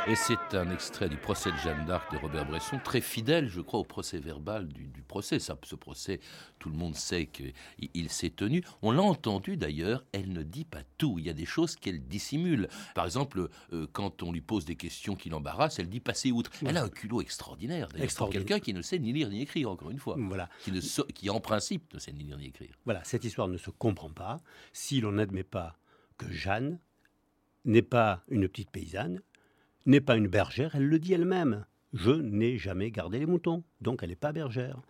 Et 0.06 0.16
c'est 0.16 0.54
un 0.54 0.70
extrait 0.70 1.08
du 1.08 1.16
procès 1.16 1.50
de 1.50 1.56
Jeanne 1.56 1.86
d'Arc 1.86 2.12
de 2.12 2.18
Robert 2.18 2.44
Bresson, 2.44 2.78
très 2.84 3.00
fidèle, 3.00 3.48
je 3.48 3.62
crois, 3.62 3.80
au 3.80 3.84
procès 3.84 4.18
verbal 4.18 4.68
du, 4.68 5.02
procès. 5.08 5.38
Ça, 5.38 5.56
ce 5.62 5.76
procès, 5.76 6.20
tout 6.58 6.68
le 6.68 6.76
monde 6.76 6.94
sait 6.94 7.24
qu'il 7.24 8.10
s'est 8.10 8.28
tenu. 8.28 8.62
On 8.82 8.90
l'a 8.90 9.00
entendu 9.00 9.56
d'ailleurs, 9.56 10.04
elle 10.12 10.30
ne 10.30 10.42
dit 10.42 10.66
pas 10.66 10.82
tout. 10.98 11.18
Il 11.18 11.24
y 11.24 11.30
a 11.30 11.32
des 11.32 11.46
choses 11.46 11.76
qu'elle 11.76 12.06
dissimule. 12.06 12.68
Par 12.94 13.06
exemple, 13.06 13.48
euh, 13.72 13.86
quand 13.94 14.22
on 14.22 14.30
lui 14.30 14.42
pose 14.42 14.66
des 14.66 14.76
questions 14.76 15.16
qui 15.16 15.30
l'embarrassent, 15.30 15.78
elle 15.78 15.88
dit 15.88 16.00
passer 16.00 16.32
outre. 16.32 16.50
Elle 16.66 16.76
a 16.76 16.82
un 16.82 16.90
culot 16.90 17.22
extraordinaire, 17.22 17.88
d'ailleurs, 17.88 18.12
pour 18.14 18.28
quelqu'un 18.28 18.60
qui 18.60 18.74
ne 18.74 18.82
sait 18.82 18.98
ni 18.98 19.14
lire 19.14 19.30
ni 19.30 19.40
écrire, 19.40 19.70
encore 19.70 19.90
une 19.90 19.98
fois. 19.98 20.16
Voilà. 20.18 20.50
Qui, 20.64 20.72
ne, 20.72 20.80
qui, 21.12 21.30
en 21.30 21.40
principe, 21.40 21.94
ne 21.94 21.98
sait 21.98 22.12
ni 22.12 22.24
lire 22.24 22.36
ni 22.36 22.48
écrire. 22.48 22.74
Voilà, 22.84 23.02
cette 23.04 23.24
histoire 23.24 23.48
ne 23.48 23.56
se 23.56 23.70
comprend 23.70 24.10
pas 24.10 24.42
si 24.74 25.00
l'on 25.00 25.12
n'admet 25.12 25.44
pas 25.44 25.78
que 26.18 26.30
Jeanne 26.30 26.78
n'est 27.64 27.80
pas 27.80 28.22
une 28.28 28.48
petite 28.48 28.70
paysanne, 28.70 29.22
n'est 29.86 30.00
pas 30.00 30.16
une 30.16 30.28
bergère, 30.28 30.74
elle 30.74 30.86
le 30.86 30.98
dit 30.98 31.12
elle-même. 31.12 31.64
Je 31.94 32.10
n'ai 32.10 32.58
jamais 32.58 32.90
gardé 32.90 33.20
les 33.20 33.26
moutons, 33.26 33.62
donc 33.80 34.02
elle 34.02 34.08
n'est 34.08 34.16
pas 34.16 34.32
bergère. 34.32 34.80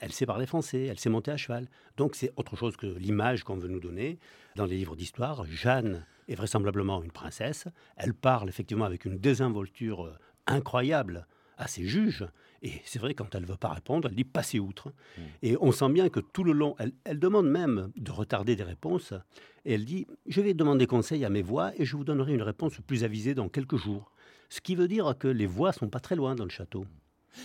Elle 0.00 0.12
sait 0.12 0.24
parler 0.24 0.46
français, 0.46 0.86
elle 0.86 0.98
sait 0.98 1.10
monter 1.10 1.30
à 1.30 1.36
cheval. 1.36 1.68
Donc 1.98 2.14
c'est 2.14 2.32
autre 2.36 2.56
chose 2.56 2.78
que 2.78 2.86
l'image 2.86 3.44
qu'on 3.44 3.58
veut 3.58 3.68
nous 3.68 3.80
donner. 3.80 4.18
Dans 4.56 4.64
les 4.64 4.76
livres 4.76 4.96
d'histoire, 4.96 5.44
Jeanne 5.44 6.06
est 6.26 6.34
vraisemblablement 6.34 7.02
une 7.02 7.10
princesse. 7.10 7.68
Elle 7.96 8.14
parle 8.14 8.48
effectivement 8.48 8.86
avec 8.86 9.04
une 9.04 9.18
désinvolture 9.18 10.06
euh, 10.06 10.18
incroyable 10.46 11.26
à 11.58 11.68
ses 11.68 11.84
juges. 11.84 12.26
Et 12.62 12.80
c'est 12.86 12.98
vrai, 12.98 13.12
quand 13.12 13.34
elle 13.34 13.42
ne 13.42 13.46
veut 13.46 13.58
pas 13.58 13.68
répondre, 13.68 14.08
elle 14.08 14.16
dit 14.16 14.24
passez 14.24 14.58
outre. 14.58 14.88
Mmh. 14.88 15.22
Et 15.42 15.56
on 15.60 15.70
sent 15.70 15.90
bien 15.90 16.08
que 16.08 16.20
tout 16.20 16.44
le 16.44 16.52
long, 16.52 16.76
elle, 16.78 16.92
elle, 17.04 17.18
demande 17.18 17.46
même 17.46 17.92
de 17.94 18.10
retarder 18.10 18.56
des 18.56 18.62
réponses. 18.62 19.12
Et 19.66 19.74
elle 19.74 19.84
dit 19.84 20.06
je 20.26 20.40
vais 20.40 20.54
demander 20.54 20.86
conseil 20.86 21.26
à 21.26 21.28
mes 21.28 21.42
voix 21.42 21.72
et 21.76 21.84
je 21.84 21.94
vous 21.94 22.04
donnerai 22.04 22.32
une 22.32 22.42
réponse 22.42 22.80
plus 22.86 23.04
avisée 23.04 23.34
dans 23.34 23.50
quelques 23.50 23.76
jours. 23.76 24.13
Ce 24.54 24.60
qui 24.60 24.76
veut 24.76 24.86
dire 24.86 25.16
que 25.18 25.26
les 25.26 25.46
voix 25.46 25.72
sont 25.72 25.88
pas 25.88 25.98
très 25.98 26.14
loin 26.14 26.36
dans 26.36 26.44
le 26.44 26.50
château. 26.50 26.86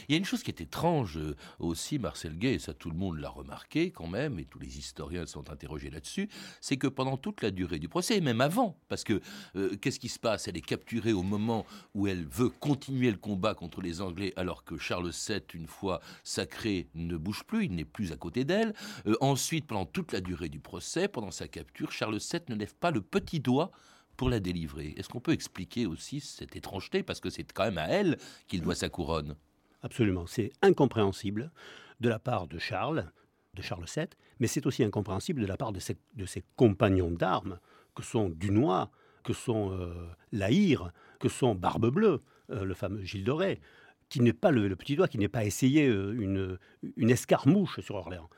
Il 0.07 0.11
y 0.11 0.13
a 0.13 0.17
une 0.19 0.25
chose 0.25 0.43
qui 0.43 0.51
est 0.51 0.61
étrange 0.61 1.17
euh, 1.17 1.35
aussi, 1.57 1.97
Marcel 1.97 2.37
Gay, 2.37 2.53
et 2.53 2.59
ça 2.59 2.75
tout 2.75 2.91
le 2.91 2.95
monde 2.95 3.17
l'a 3.17 3.31
remarqué 3.31 3.89
quand 3.89 4.05
même, 4.05 4.37
et 4.37 4.45
tous 4.45 4.59
les 4.59 4.77
historiens 4.77 5.25
sont 5.25 5.49
interrogés 5.49 5.89
là-dessus, 5.89 6.29
c'est 6.61 6.77
que 6.77 6.85
pendant 6.85 7.17
toute 7.17 7.41
la 7.41 7.49
durée 7.49 7.79
du 7.79 7.89
procès, 7.89 8.17
et 8.17 8.21
même 8.21 8.41
avant, 8.41 8.77
parce 8.89 9.03
que 9.03 9.21
euh, 9.55 9.75
qu'est-ce 9.77 9.99
qui 9.99 10.07
se 10.07 10.19
passe? 10.19 10.47
Elle 10.47 10.57
est 10.57 10.61
capturée 10.61 11.11
au 11.11 11.23
moment 11.23 11.65
où 11.95 12.05
elle 12.05 12.27
veut 12.27 12.49
continuer 12.49 13.09
le 13.09 13.17
combat 13.17 13.55
contre 13.55 13.81
les 13.81 14.01
Anglais, 14.01 14.31
alors 14.35 14.63
que 14.63 14.77
Charles 14.77 15.09
VII, 15.09 15.41
une 15.55 15.65
fois 15.65 16.01
sacré, 16.23 16.89
ne 16.93 17.17
bouge 17.17 17.43
plus, 17.43 17.65
il 17.65 17.73
n'est 17.73 17.85
plus 17.85 18.11
à 18.11 18.17
côté 18.17 18.43
d'elle. 18.43 18.75
Euh, 19.07 19.15
ensuite, 19.19 19.65
pendant 19.65 19.87
toute 19.87 20.11
la 20.11 20.21
durée 20.21 20.49
du 20.49 20.59
procès, 20.59 21.07
pendant 21.07 21.31
sa 21.31 21.47
capture, 21.47 21.91
Charles 21.91 22.19
VII 22.19 22.41
ne 22.49 22.55
lève 22.55 22.75
pas 22.75 22.91
le 22.91 23.01
petit 23.01 23.39
doigt 23.39 23.71
pour 24.19 24.29
la 24.29 24.41
délivrer. 24.41 24.93
Est-ce 24.97 25.07
qu'on 25.07 25.21
peut 25.21 25.31
expliquer 25.31 25.85
aussi 25.85 26.19
cette 26.19 26.53
étrangeté 26.57 27.03
Parce 27.03 27.21
que 27.21 27.29
c'est 27.29 27.49
quand 27.53 27.63
même 27.63 27.77
à 27.77 27.87
elle 27.87 28.17
qu'il 28.49 28.59
doit 28.59 28.75
sa 28.75 28.89
couronne? 28.89 29.37
Absolument. 29.81 30.27
C'est 30.27 30.51
incompréhensible 30.61 31.53
de 32.01 32.09
la 32.09 32.19
part 32.19 32.47
de 32.47 32.59
Charles 32.59 33.09
de 33.53 33.61
Charles 33.61 33.85
VII, 33.85 34.07
mais 34.41 34.47
c'est 34.47 34.65
aussi 34.65 34.83
incompréhensible 34.83 35.41
de 35.41 35.45
la 35.45 35.55
part 35.55 35.71
de 35.71 35.79
ses, 35.79 36.43
compagnons 36.57 37.11
d'armes, 37.11 37.59
que 37.95 38.03
sont 38.03 38.27
Dunois, 38.27 38.91
que 39.23 39.31
sont 39.31 39.71
euh, 39.71 40.89
que 41.17 41.29
sont 41.29 41.55
Barbe 41.55 41.89
Bleue, 41.89 42.21
euh, 42.51 42.65
le 42.65 42.73
fameux 42.73 43.01
Gilles 43.03 43.31
Rais, 43.31 43.61
qui 44.09 44.19
n'est 44.19 44.33
pas 44.33 44.51
le, 44.51 44.75
petit 44.75 44.97
doigt, 44.97 45.07
qui 45.07 45.17
n'est 45.17 45.29
pas 45.29 45.45
essayé 45.45 45.87
euh, 45.87 46.59
une 46.97 47.09
escarmouche 47.09 47.79
sur 47.79 47.95
Orléans. 47.95 48.29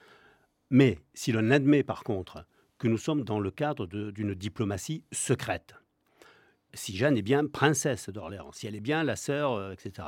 Mais 0.70 1.00
si 1.16 1.32
l'on 1.32 1.50
admet 1.50 1.82
par 1.82 2.04
contre 2.04 2.46
que 2.82 2.88
nous 2.88 2.98
sommes 2.98 3.24
dans 3.24 3.40
le 3.40 3.52
cadre 3.52 3.86
d'une 3.86 4.34
diplomatie 4.34 5.04
secrète, 5.12 5.76
si 6.74 6.98
Jeanne 6.98 7.16
est 7.16 7.22
bien 7.22 7.46
princesse 7.46 8.10
d'Orléans, 8.10 8.52
si 8.54 8.66
elle 8.66 8.76
est 8.76 8.80
bien 8.80 9.04
la 9.04 9.16
sœur, 9.16 9.52
euh, 9.52 9.72
etc., 9.72 10.08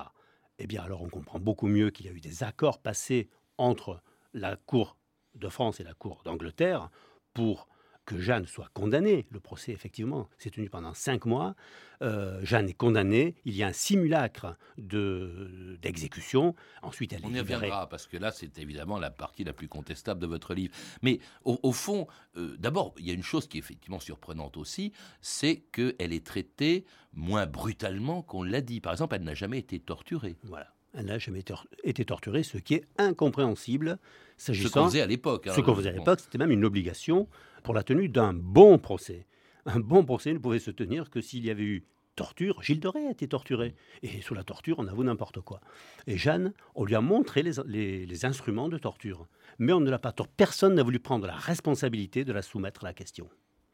eh 0.57 0.65
bien 0.65 0.81
alors 0.81 1.03
on 1.03 1.09
comprend 1.09 1.39
beaucoup 1.39 1.67
mieux 1.67 1.91
qu'il 1.91 2.07
y 2.07 2.09
a 2.09 2.11
eu 2.11 2.19
des 2.19 2.41
accords 2.41 2.81
passés 2.81 3.29
entre 3.59 4.01
la 4.33 4.55
cour 4.55 4.97
de 5.35 5.49
France 5.49 5.81
et 5.81 5.83
la 5.83 5.93
cour 5.93 6.23
d'Angleterre 6.25 6.89
pour 7.35 7.67
que 8.05 8.19
Jeanne 8.19 8.45
soit 8.45 8.69
condamnée. 8.73 9.25
Le 9.31 9.39
procès, 9.39 9.71
effectivement, 9.71 10.29
s'est 10.37 10.49
tenu 10.49 10.69
pendant 10.69 10.93
cinq 10.93 11.25
mois. 11.25 11.55
Euh, 12.01 12.39
Jeanne 12.43 12.67
est 12.69 12.73
condamnée. 12.73 13.35
Il 13.45 13.55
y 13.55 13.63
a 13.63 13.67
un 13.67 13.73
simulacre 13.73 14.57
de, 14.77 15.77
d'exécution. 15.81 16.55
Ensuite, 16.81 17.13
elle 17.13 17.21
On 17.23 17.33
est 17.33 17.37
y 17.37 17.39
reviendra, 17.39 17.87
parce 17.87 18.07
que 18.07 18.17
là, 18.17 18.31
c'est 18.31 18.57
évidemment 18.57 18.99
la 18.99 19.11
partie 19.11 19.43
la 19.43 19.53
plus 19.53 19.67
contestable 19.67 20.19
de 20.19 20.27
votre 20.27 20.53
livre. 20.53 20.73
Mais 21.01 21.19
au, 21.45 21.59
au 21.63 21.71
fond, 21.71 22.07
euh, 22.35 22.55
d'abord, 22.57 22.93
il 22.97 23.07
y 23.07 23.11
a 23.11 23.13
une 23.13 23.23
chose 23.23 23.47
qui 23.47 23.57
est 23.57 23.59
effectivement 23.59 23.99
surprenante 23.99 24.57
aussi, 24.57 24.91
c'est 25.21 25.57
qu'elle 25.71 26.13
est 26.13 26.25
traitée 26.25 26.85
moins 27.13 27.45
brutalement 27.45 28.21
qu'on 28.21 28.43
l'a 28.43 28.61
dit. 28.61 28.81
Par 28.81 28.91
exemple, 28.91 29.15
elle 29.15 29.23
n'a 29.23 29.35
jamais 29.35 29.59
été 29.59 29.79
torturée. 29.79 30.35
Voilà. 30.43 30.72
Elle 30.95 31.05
n'a 31.05 31.17
jamais 31.19 31.41
tor- 31.43 31.67
été 31.83 32.05
torturée, 32.05 32.43
ce 32.43 32.57
qui 32.57 32.75
est 32.75 32.85
incompréhensible 32.97 33.97
Ce 34.37 34.47
qu'on 34.51 34.53
s'agissant. 34.53 34.85
faisait 34.85 35.01
à 35.01 35.07
l'époque. 35.07 35.47
hein. 35.47 35.53
Ce 35.55 35.61
qu'on 35.61 35.75
faisait 35.75 35.89
à 35.89 35.93
l'époque, 35.93 36.19
c'était 36.19 36.37
même 36.37 36.51
une 36.51 36.65
obligation 36.65 37.27
pour 37.63 37.73
la 37.73 37.83
tenue 37.83 38.09
d'un 38.09 38.33
bon 38.33 38.77
procès. 38.77 39.25
Un 39.65 39.79
bon 39.79 40.03
procès 40.05 40.33
ne 40.33 40.37
pouvait 40.39 40.59
se 40.59 40.71
tenir 40.71 41.09
que 41.09 41.21
s'il 41.21 41.45
y 41.45 41.49
avait 41.49 41.63
eu 41.63 41.83
torture. 42.15 42.61
Gilles 42.61 42.85
Rais 42.87 43.07
a 43.07 43.11
été 43.11 43.27
torturé. 43.27 43.73
Et 44.03 44.21
sous 44.21 44.35
la 44.35 44.43
torture, 44.43 44.75
on 44.77 44.87
avoue 44.87 45.03
n'importe 45.03 45.41
quoi. 45.41 45.61
Et 46.05 46.15
Jeanne, 46.17 46.53
on 46.75 46.85
lui 46.85 46.93
a 46.93 47.01
montré 47.01 47.41
les, 47.41 47.53
les- 47.65 48.05
les 48.05 48.25
instruments 48.25 48.69
de 48.69 48.77
torture. 48.77 49.25
Mais 49.57 49.73
on 49.73 49.79
ne 49.79 49.89
l'a 49.89 49.97
pas. 49.99 50.13
Personne 50.37 50.75
n'a 50.75 50.83
voulu 50.83 50.99
prendre 50.99 51.25
la 51.25 51.33
responsabilité 51.35 52.23
de 52.23 52.31
la 52.33 52.41
soumettre 52.43 52.83
à 52.83 52.87
la 52.89 52.93
question. 52.93 53.29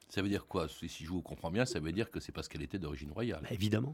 Ça 0.07 0.21
veut 0.21 0.29
dire 0.29 0.45
quoi? 0.47 0.67
Si, 0.69 0.87
si 0.87 1.03
je 1.03 1.09
vous 1.09 1.21
comprends 1.21 1.51
bien, 1.51 1.65
ça 1.65 1.79
veut 1.81 1.91
dire 1.91 2.09
que 2.11 2.19
c'est 2.21 2.31
parce 2.31 2.47
qu'elle 2.47 2.61
était 2.61 2.79
d'origine 2.79 3.11
royale. 3.11 3.41
Bah, 3.43 3.49
évidemment. 3.51 3.93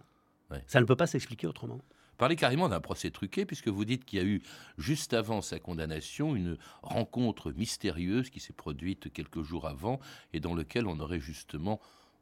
Ouais. 0.52 0.64
Ça 0.68 0.80
ne 0.80 0.86
peut 0.86 0.96
pas 0.96 1.08
s'expliquer 1.08 1.48
autrement. 1.48 1.80
Parlez 2.18 2.36
carrément 2.36 2.70
d'un 2.70 2.80
procès 2.80 3.12
truqué, 3.12 3.46
puisque 3.46 3.68
vous 3.68 3.86
dites 3.86 4.06
qu'il 4.06 4.20
y 4.20 4.22
a 4.22 4.26
eu, 4.26 4.42
juste 4.78 5.14
avant 5.14 5.42
sa 5.42 5.60
condamnation, 5.60 6.36
une 6.36 6.58
rencontre 6.82 7.52
mystérieuse 7.52 8.30
qui 8.30 8.40
s'est 8.40 8.54
produite 8.54 9.12
quelques 9.12 9.42
jours 9.42 9.68
avant 9.68 10.00
et 10.34 10.40
dans 10.40 10.54
lequel 10.54 10.88
on 10.88 11.00
aurait 11.00 11.20
justement 11.20 11.80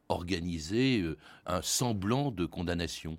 organisé 0.10 1.02
euh, 1.02 1.18
un 1.46 1.62
semblant 1.62 2.32
de 2.32 2.46
condamnation. 2.46 3.18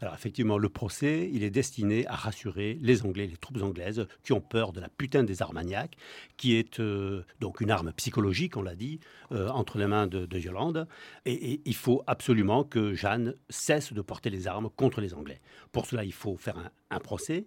Alors 0.00 0.14
effectivement, 0.14 0.58
le 0.58 0.68
procès, 0.68 1.30
il 1.32 1.42
est 1.42 1.50
destiné 1.50 2.06
à 2.06 2.14
rassurer 2.14 2.78
les 2.80 3.04
Anglais, 3.04 3.26
les 3.26 3.36
troupes 3.36 3.62
anglaises 3.62 4.06
qui 4.22 4.32
ont 4.32 4.40
peur 4.40 4.72
de 4.72 4.80
la 4.80 4.88
putain 4.88 5.22
des 5.24 5.42
Armagnacs, 5.42 5.96
qui 6.36 6.56
est 6.56 6.80
euh, 6.80 7.24
donc 7.40 7.60
une 7.60 7.70
arme 7.70 7.92
psychologique, 7.92 8.56
on 8.56 8.62
l'a 8.62 8.74
dit, 8.74 9.00
euh, 9.32 9.48
entre 9.48 9.78
les 9.78 9.86
mains 9.86 10.06
de, 10.06 10.26
de 10.26 10.38
Yolande. 10.38 10.86
Et, 11.24 11.60
il 11.64 11.74
faut 11.74 12.02
absolument 12.06 12.64
que 12.64 12.94
Jeanne 12.94 13.34
cesse 13.48 13.92
de 13.92 14.00
porter 14.00 14.30
les 14.30 14.46
armes 14.46 14.70
contre 14.70 15.00
les 15.00 15.14
Anglais. 15.14 15.40
Pour 15.72 15.86
cela, 15.86 16.04
il 16.04 16.12
faut 16.12 16.36
faire 16.36 16.58
un, 16.58 16.70
un 16.90 17.00
procès, 17.00 17.46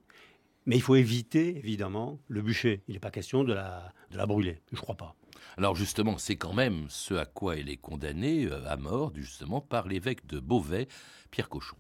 mais 0.66 0.76
il 0.76 0.82
faut 0.82 0.96
éviter, 0.96 1.58
évidemment, 1.58 2.20
le 2.28 2.42
bûcher. 2.42 2.84
Il 2.88 2.94
n'est 2.94 3.00
pas 3.00 3.12
question 3.12 3.44
de 3.44 3.54
la, 3.54 3.94
de 4.12 4.18
la 4.18 4.26
brûler, 4.26 4.62
je 4.72 4.80
crois 4.80 4.96
pas. 4.96 5.16
Alors 5.58 5.76
justement, 5.76 6.18
c'est 6.18 6.36
quand 6.36 6.54
même 6.54 6.86
ce 6.90 7.14
à 7.16 7.26
quoi 7.26 7.58
elle 7.58 7.70
est 7.70 7.78
condamnée 7.78 8.46
euh, 8.46 8.68
à 8.68 8.78
mort, 8.78 9.12
justement, 9.16 9.62
par 9.62 9.88
l'évêque 9.88 10.26
de 10.26 10.40
Beauvais, 10.40 10.88
Pierre 11.32 11.50
Cochon. 11.50 11.76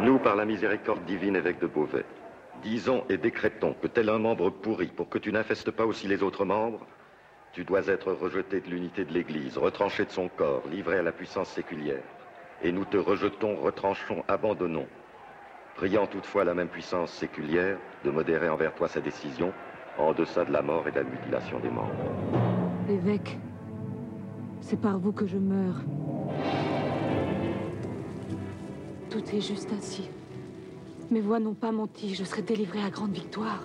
Nous, 0.00 0.18
par 0.18 0.36
la 0.36 0.44
miséricorde 0.44 1.04
divine, 1.06 1.36
évêque 1.36 1.58
de 1.58 1.66
Beauvais, 1.66 2.04
disons 2.62 3.04
et 3.08 3.16
décrétons 3.16 3.74
que 3.80 3.86
tel 3.86 4.10
un 4.10 4.18
membre 4.18 4.50
pourri, 4.50 4.88
pour 4.88 5.08
que 5.08 5.18
tu 5.18 5.32
n'infestes 5.32 5.70
pas 5.70 5.86
aussi 5.86 6.06
les 6.06 6.22
autres 6.22 6.44
membres, 6.44 6.86
tu 7.52 7.64
dois 7.64 7.88
être 7.88 8.12
rejeté 8.12 8.60
de 8.60 8.68
l'unité 8.68 9.06
de 9.06 9.12
l'Église, 9.14 9.56
retranché 9.56 10.04
de 10.04 10.10
son 10.10 10.28
corps, 10.28 10.62
livré 10.70 10.98
à 10.98 11.02
la 11.02 11.12
puissance 11.12 11.48
séculière. 11.48 12.02
Et 12.62 12.72
nous 12.72 12.84
te 12.84 12.98
rejetons, 12.98 13.56
retranchons, 13.56 14.22
abandonnons, 14.28 14.86
priant 15.76 16.06
toutefois 16.06 16.44
la 16.44 16.52
même 16.52 16.68
puissance 16.68 17.10
séculière 17.12 17.78
de 18.04 18.10
modérer 18.10 18.50
envers 18.50 18.74
toi 18.74 18.88
sa 18.88 19.00
décision, 19.00 19.54
en 19.96 20.12
deçà 20.12 20.44
de 20.44 20.52
la 20.52 20.60
mort 20.60 20.86
et 20.86 20.90
de 20.90 20.96
la 20.96 21.04
mutilation 21.04 21.58
des 21.60 21.70
membres. 21.70 21.94
Évêque, 22.90 23.38
c'est 24.60 24.80
par 24.80 24.98
vous 24.98 25.12
que 25.12 25.26
je 25.26 25.38
meurs. 25.38 25.80
Tout 29.10 29.22
est 29.34 29.40
juste 29.40 29.72
ainsi. 29.72 30.08
Mes 31.10 31.20
voix 31.20 31.38
n'ont 31.38 31.54
pas 31.54 31.72
menti, 31.72 32.14
je 32.14 32.24
serai 32.24 32.42
délivré 32.42 32.82
à 32.82 32.90
grande 32.90 33.12
victoire. 33.12 33.60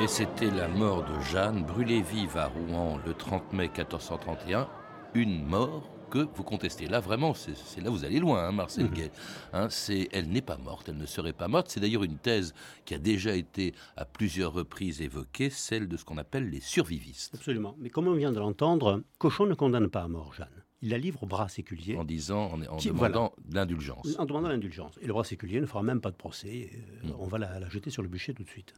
Et 0.00 0.06
c'était 0.06 0.50
la 0.50 0.68
mort 0.68 1.04
de 1.04 1.20
Jeanne, 1.20 1.64
brûlée 1.64 2.02
vive 2.02 2.36
à 2.36 2.46
Rouen 2.46 2.98
le 3.04 3.14
30 3.14 3.52
mai 3.52 3.64
1431. 3.64 4.68
Une 5.14 5.44
mort 5.44 5.88
que 6.08 6.26
vous 6.34 6.42
contestez. 6.42 6.86
Là, 6.86 7.00
vraiment, 7.00 7.34
c'est 7.34 7.80
là 7.80 7.90
où 7.90 7.94
vous 7.94 8.04
allez 8.04 8.18
loin, 8.18 8.44
hein, 8.48 8.52
Marcel 8.52 8.86
Mhm. 8.86 8.94
Gay. 8.94 9.10
Hein, 9.52 9.68
c'est, 9.70 10.08
elle 10.12 10.28
n'est 10.28 10.40
pas 10.42 10.56
morte, 10.56 10.88
elle 10.88 10.96
ne 10.98 11.06
serait 11.06 11.32
pas 11.32 11.48
morte. 11.48 11.68
C'est 11.70 11.80
d'ailleurs 11.80 12.04
une 12.04 12.18
thèse 12.18 12.54
qui 12.84 12.94
a 12.94 12.98
déjà 12.98 13.34
été 13.34 13.74
à 13.96 14.04
plusieurs 14.04 14.52
reprises 14.52 15.00
évoquée, 15.02 15.50
celle 15.50 15.88
de 15.88 15.96
ce 15.96 16.04
qu'on 16.04 16.18
appelle 16.18 16.48
les 16.50 16.60
survivistes. 16.60 17.34
Absolument. 17.34 17.74
Mais 17.78 17.90
comme 17.90 18.08
on 18.08 18.14
vient 18.14 18.32
de 18.32 18.38
l'entendre, 18.38 19.02
Cochon 19.18 19.46
ne 19.46 19.54
condamne 19.54 19.88
pas 19.88 20.02
à 20.02 20.08
mort 20.08 20.32
Jeanne. 20.34 20.48
Il 20.80 20.90
la 20.90 20.98
livre 20.98 21.22
au 21.24 21.26
bras 21.26 21.48
séculier. 21.48 21.96
En 21.96 22.04
disant, 22.04 22.52
en, 22.52 22.62
en 22.62 22.76
Qui- 22.76 22.88
demandant 22.88 23.32
l'indulgence. 23.52 24.14
En 24.18 24.24
demandant 24.26 24.48
l'indulgence. 24.48 24.94
Et 25.02 25.06
le 25.06 25.12
roi 25.12 25.24
séculier 25.24 25.60
ne 25.60 25.66
fera 25.66 25.82
même 25.82 26.00
pas 26.00 26.10
de 26.10 26.16
procès. 26.16 26.70
euh, 26.72 27.08
Non. 27.08 27.16
On 27.18 27.26
va 27.26 27.38
la, 27.38 27.58
la 27.58 27.68
jeter 27.68 27.90
sur 27.90 28.02
le 28.02 28.08
bûcher 28.08 28.32
tout 28.34 28.44
de 28.44 28.48
suite. 28.48 28.74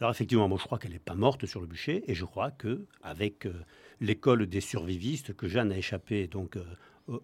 Alors 0.00 0.10
effectivement, 0.10 0.46
moi 0.48 0.58
je 0.60 0.64
crois 0.64 0.78
qu'elle 0.78 0.92
n'est 0.92 0.98
pas 0.98 1.14
morte 1.14 1.46
sur 1.46 1.60
le 1.60 1.66
bûcher. 1.66 2.04
Et 2.06 2.14
je 2.14 2.24
crois 2.26 2.50
que 2.50 2.84
avec 3.02 3.46
euh, 3.46 3.54
l'école 4.00 4.46
des 4.46 4.60
survivistes, 4.60 5.32
que 5.34 5.48
Jeanne 5.48 5.72
a 5.72 5.78
échappé 5.78 6.26
donc 6.26 6.56
euh, 6.56 6.64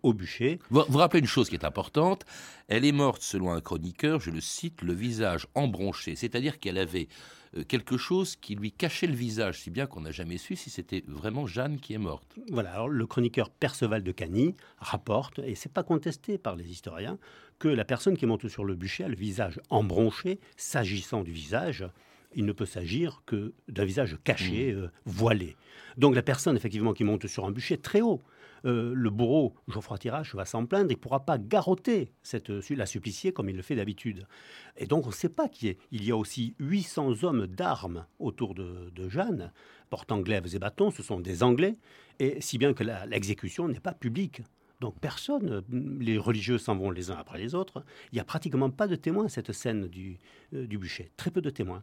au- 0.03 0.15
bûcher, 0.15 0.59
Vous 0.71 0.83
vous 0.89 0.99
rappelez 0.99 1.21
une 1.21 1.27
chose 1.27 1.51
qui 1.51 1.55
est 1.57 1.65
importante, 1.67 2.25
elle 2.69 2.87
est 2.87 2.93
morte 2.93 3.21
selon 3.21 3.53
un 3.53 3.61
chroniqueur, 3.61 4.21
je 4.21 4.31
le 4.31 4.41
cite, 4.41 4.81
le 4.81 4.95
visage 4.95 5.47
embronché, 5.55 6.17
c'est-à-dire 6.17 6.59
qu'elle 6.59 6.79
avait 6.79 7.09
quelque 7.62 7.97
chose 7.97 8.37
qui 8.37 8.55
lui 8.55 8.73
cachait 8.73 9.07
le 9.07 9.14
visage, 9.14 9.61
si 9.61 9.71
bien 9.71 9.87
qu'on 9.87 10.01
n'a 10.01 10.11
jamais 10.11 10.38
su 10.38 10.57
si 10.57 10.71
c'était 10.71 11.05
vraiment 11.07 11.47
Jeanne 11.47 11.79
qui 11.79 11.95
est 11.95 11.99
morte. 11.99 12.37
voilà. 12.51 12.73
Alors 12.73 12.88
le 12.88 13.07
chroniqueur 13.07 13.51
Perceval 13.51 14.03
de 14.03 14.12
Cagny 14.12 14.55
rapporte, 14.79 15.38
et 15.38 15.55
c'est 15.55 15.73
pas 15.73 15.83
contesté 15.83 16.38
par 16.38 16.57
les 16.57 16.71
historiens, 16.71 17.19
que 17.59 17.69
la 17.69 17.85
personne 17.85 18.17
qui 18.17 18.27
monte 18.27 18.49
sur 18.49 18.64
le 18.64 18.75
bûcher 18.75 19.05
a 19.05 19.09
le 19.09 19.17
visage 19.17 19.61
embronché. 19.71 20.40
S'agissant 20.57 21.23
du 21.23 21.33
visage, 21.33 21.87
il 22.35 22.45
ne 22.45 22.53
peut 22.53 22.67
s'agir 22.67 23.23
que 23.27 23.55
d'un 23.69 23.85
visage 23.85 24.19
caché, 24.25 24.73
euh, 24.73 24.90
voilé. 25.05 25.57
Donc 25.97 26.14
la 26.14 26.23
personne 26.23 26.57
effectivement 26.57 26.93
qui 26.93 27.05
monte 27.05 27.27
sur 27.27 27.45
un 27.45 27.51
bûcher 27.51 27.79
très 27.79 28.01
haut, 28.01 28.21
euh, 28.64 28.92
le 28.94 29.11
bourreau 29.11 29.55
Geoffroy 29.68 29.98
Tirache 29.98 30.35
va 30.35 30.44
s'en 30.44 30.66
plaindre, 30.66 30.90
il 30.90 30.94
ne 30.94 31.00
pourra 31.00 31.24
pas 31.24 31.38
garrotter 31.38 32.12
cette, 32.22 32.50
la 32.70 32.87
suppliciée 32.87 33.33
comme 33.33 33.48
il 33.48 33.57
le 33.57 33.62
fait 33.62 33.77
d'habitude. 33.77 34.27
Et 34.77 34.87
donc 34.87 35.05
on 35.05 35.11
ne 35.11 35.14
sait 35.14 35.29
pas 35.29 35.48
qui 35.48 35.68
est. 35.68 35.79
Il 35.90 36.05
y 36.05 36.11
a 36.11 36.16
aussi 36.16 36.55
800 36.59 37.24
hommes 37.24 37.46
d'armes 37.46 38.07
autour 38.18 38.55
de, 38.55 38.90
de 38.94 39.09
Jeanne, 39.09 39.53
portant 39.90 40.20
glaives 40.20 40.55
et 40.55 40.59
bâtons, 40.59 40.90
ce 40.90 41.03
sont 41.03 41.20
des 41.20 41.42
Anglais, 41.42 41.77
et 42.18 42.40
si 42.40 42.59
bien 42.59 42.74
que 42.74 42.85
l'exécution 43.07 43.68
n'est 43.68 43.81
pas 43.81 43.94
publique. 43.94 44.42
Donc 44.81 44.98
personne, 45.00 45.50
euh, 45.50 45.98
les 46.00 46.18
religieux 46.18 46.59
s'en 46.59 46.77
vont 46.77 46.90
les 46.90 47.11
uns 47.11 47.16
après 47.16 47.38
les 47.38 47.55
autres. 47.55 47.85
Il 48.12 48.16
n'y 48.16 48.20
a 48.20 48.24
pratiquement 48.24 48.70
pas 48.70 48.87
de 48.87 48.96
témoins 48.96 49.27
à 49.27 49.29
cette 49.29 49.53
scène 49.53 49.87
du, 49.87 50.18
euh, 50.53 50.66
du 50.66 50.79
bûcher. 50.79 51.11
Très 51.16 51.31
peu 51.31 51.40
de 51.40 51.50
témoins. 51.50 51.83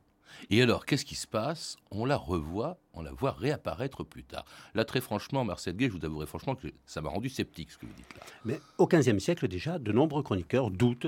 Et 0.50 0.62
alors, 0.62 0.86
qu'est-ce 0.86 1.06
qui 1.06 1.16
se 1.16 1.28
passe? 1.28 1.78
On 1.92 2.06
la 2.06 2.18
revoit, 2.18 2.78
on 2.94 3.02
la 3.02 3.12
voit 3.12 3.32
réapparaître 3.32 4.04
plus 4.04 4.24
tard. 4.24 4.46
Là, 4.74 4.86
très 4.86 5.02
franchement, 5.02 5.44
Marcel 5.44 5.76
Gay, 5.76 5.88
je 5.88 5.98
vous 5.98 6.06
avouerai 6.06 6.26
franchement 6.26 6.56
que 6.56 6.68
ça 6.86 7.02
m'a 7.02 7.10
rendu 7.10 7.30
sceptique 7.30 7.72
ce 7.72 7.78
que 7.78 7.86
vous 7.86 7.94
dites 7.94 8.14
là. 8.16 8.24
Mais 8.46 8.60
au 8.78 8.88
XVe 8.88 9.20
siècle 9.20 9.48
déjà, 9.48 9.80
de 9.80 9.92
nombreux 9.92 10.24
chroniqueurs 10.24 10.72
doutent 10.72 11.08